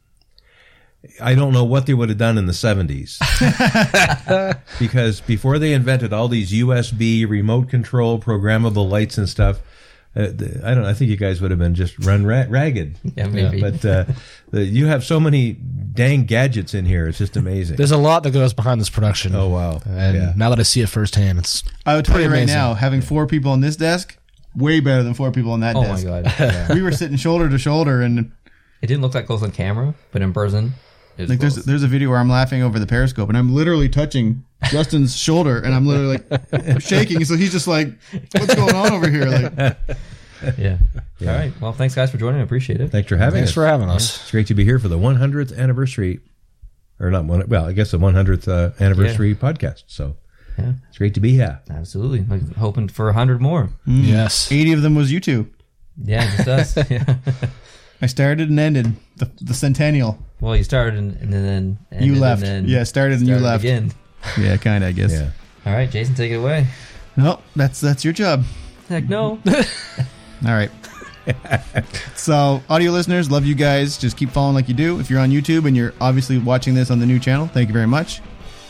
[1.21, 3.19] I don't know what they would have done in the seventies
[4.79, 9.61] because before they invented all these USB remote control programmable lights and stuff.
[10.17, 10.83] Uh, I don't.
[10.83, 12.99] know, I think you guys would have been just run ra- ragged.
[13.17, 13.61] Yeah, maybe.
[13.61, 14.05] But uh,
[14.51, 17.09] the, you have so many dang gadgets in here.
[17.09, 17.77] It's just amazing.
[17.77, 19.35] There's a lot that goes behind this production.
[19.35, 19.81] oh wow!
[19.87, 20.33] And yeah.
[20.37, 22.57] now that I see it firsthand, it's I would tell you right amazing.
[22.57, 24.17] now, having four people on this desk,
[24.55, 26.07] way better than four people on that oh my desk.
[26.07, 26.25] god.
[26.39, 26.75] Yeah.
[26.75, 28.31] We were sitting shoulder to shoulder, and
[28.83, 30.75] it didn't look that close on camera, but in person,
[31.17, 33.55] it was like there's there's a video where I'm laughing over the periscope, and I'm
[33.55, 37.25] literally touching Justin's shoulder, and I'm literally like shaking.
[37.25, 37.89] So he's just like,
[38.33, 39.77] "What's going on over here?" Like,
[40.59, 40.79] yeah.
[41.21, 41.53] All right.
[41.61, 42.41] Well, thanks guys for joining.
[42.41, 42.91] I appreciate it.
[42.91, 43.55] Thanks for having thanks us.
[43.55, 44.21] for having us.
[44.23, 46.21] It's great to be here for the 100th anniversary,
[47.01, 47.47] or not one.
[47.49, 49.85] Well, I guess the 100th uh, anniversary podcast.
[49.87, 50.17] So
[50.59, 50.73] Yeah.
[50.89, 51.61] it's great to be here.
[51.71, 52.25] Absolutely.
[52.29, 53.71] Like, hoping for a hundred more.
[53.87, 54.51] Yes.
[54.53, 55.49] eighty of them was you two.
[56.03, 56.91] Yeah, just us.
[56.91, 57.15] yeah.
[58.03, 60.19] I started and ended the, the centennial.
[60.41, 62.43] Well, you started and, and then ended You left.
[62.43, 63.65] And then Yeah, started and you started left.
[63.65, 63.93] again.
[64.39, 64.89] Yeah, kind of.
[64.89, 65.13] I guess.
[65.13, 65.31] Yeah.
[65.67, 66.67] All right, Jason, take it away.
[67.17, 68.45] No, that's that's your job.
[68.89, 69.39] Heck no.
[70.47, 70.71] All right.
[72.17, 73.97] so, audio listeners, love you guys.
[73.97, 75.01] Just keep following like you do.
[75.01, 77.73] If you're on YouTube and you're obviously watching this on the new channel, thank you
[77.73, 78.21] very much.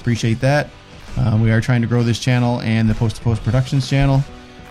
[0.01, 0.71] Appreciate that.
[1.17, 4.23] Uh, we are trying to grow this channel and the Post to Post Productions channel.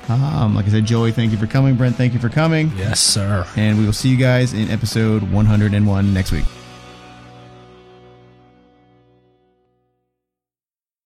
[0.10, 1.76] Um, like I said, Joey, thank you for coming.
[1.76, 2.72] Brent, thank you for coming.
[2.76, 3.46] Yes, sir.
[3.56, 6.46] And we will see you guys in episode 101 next week.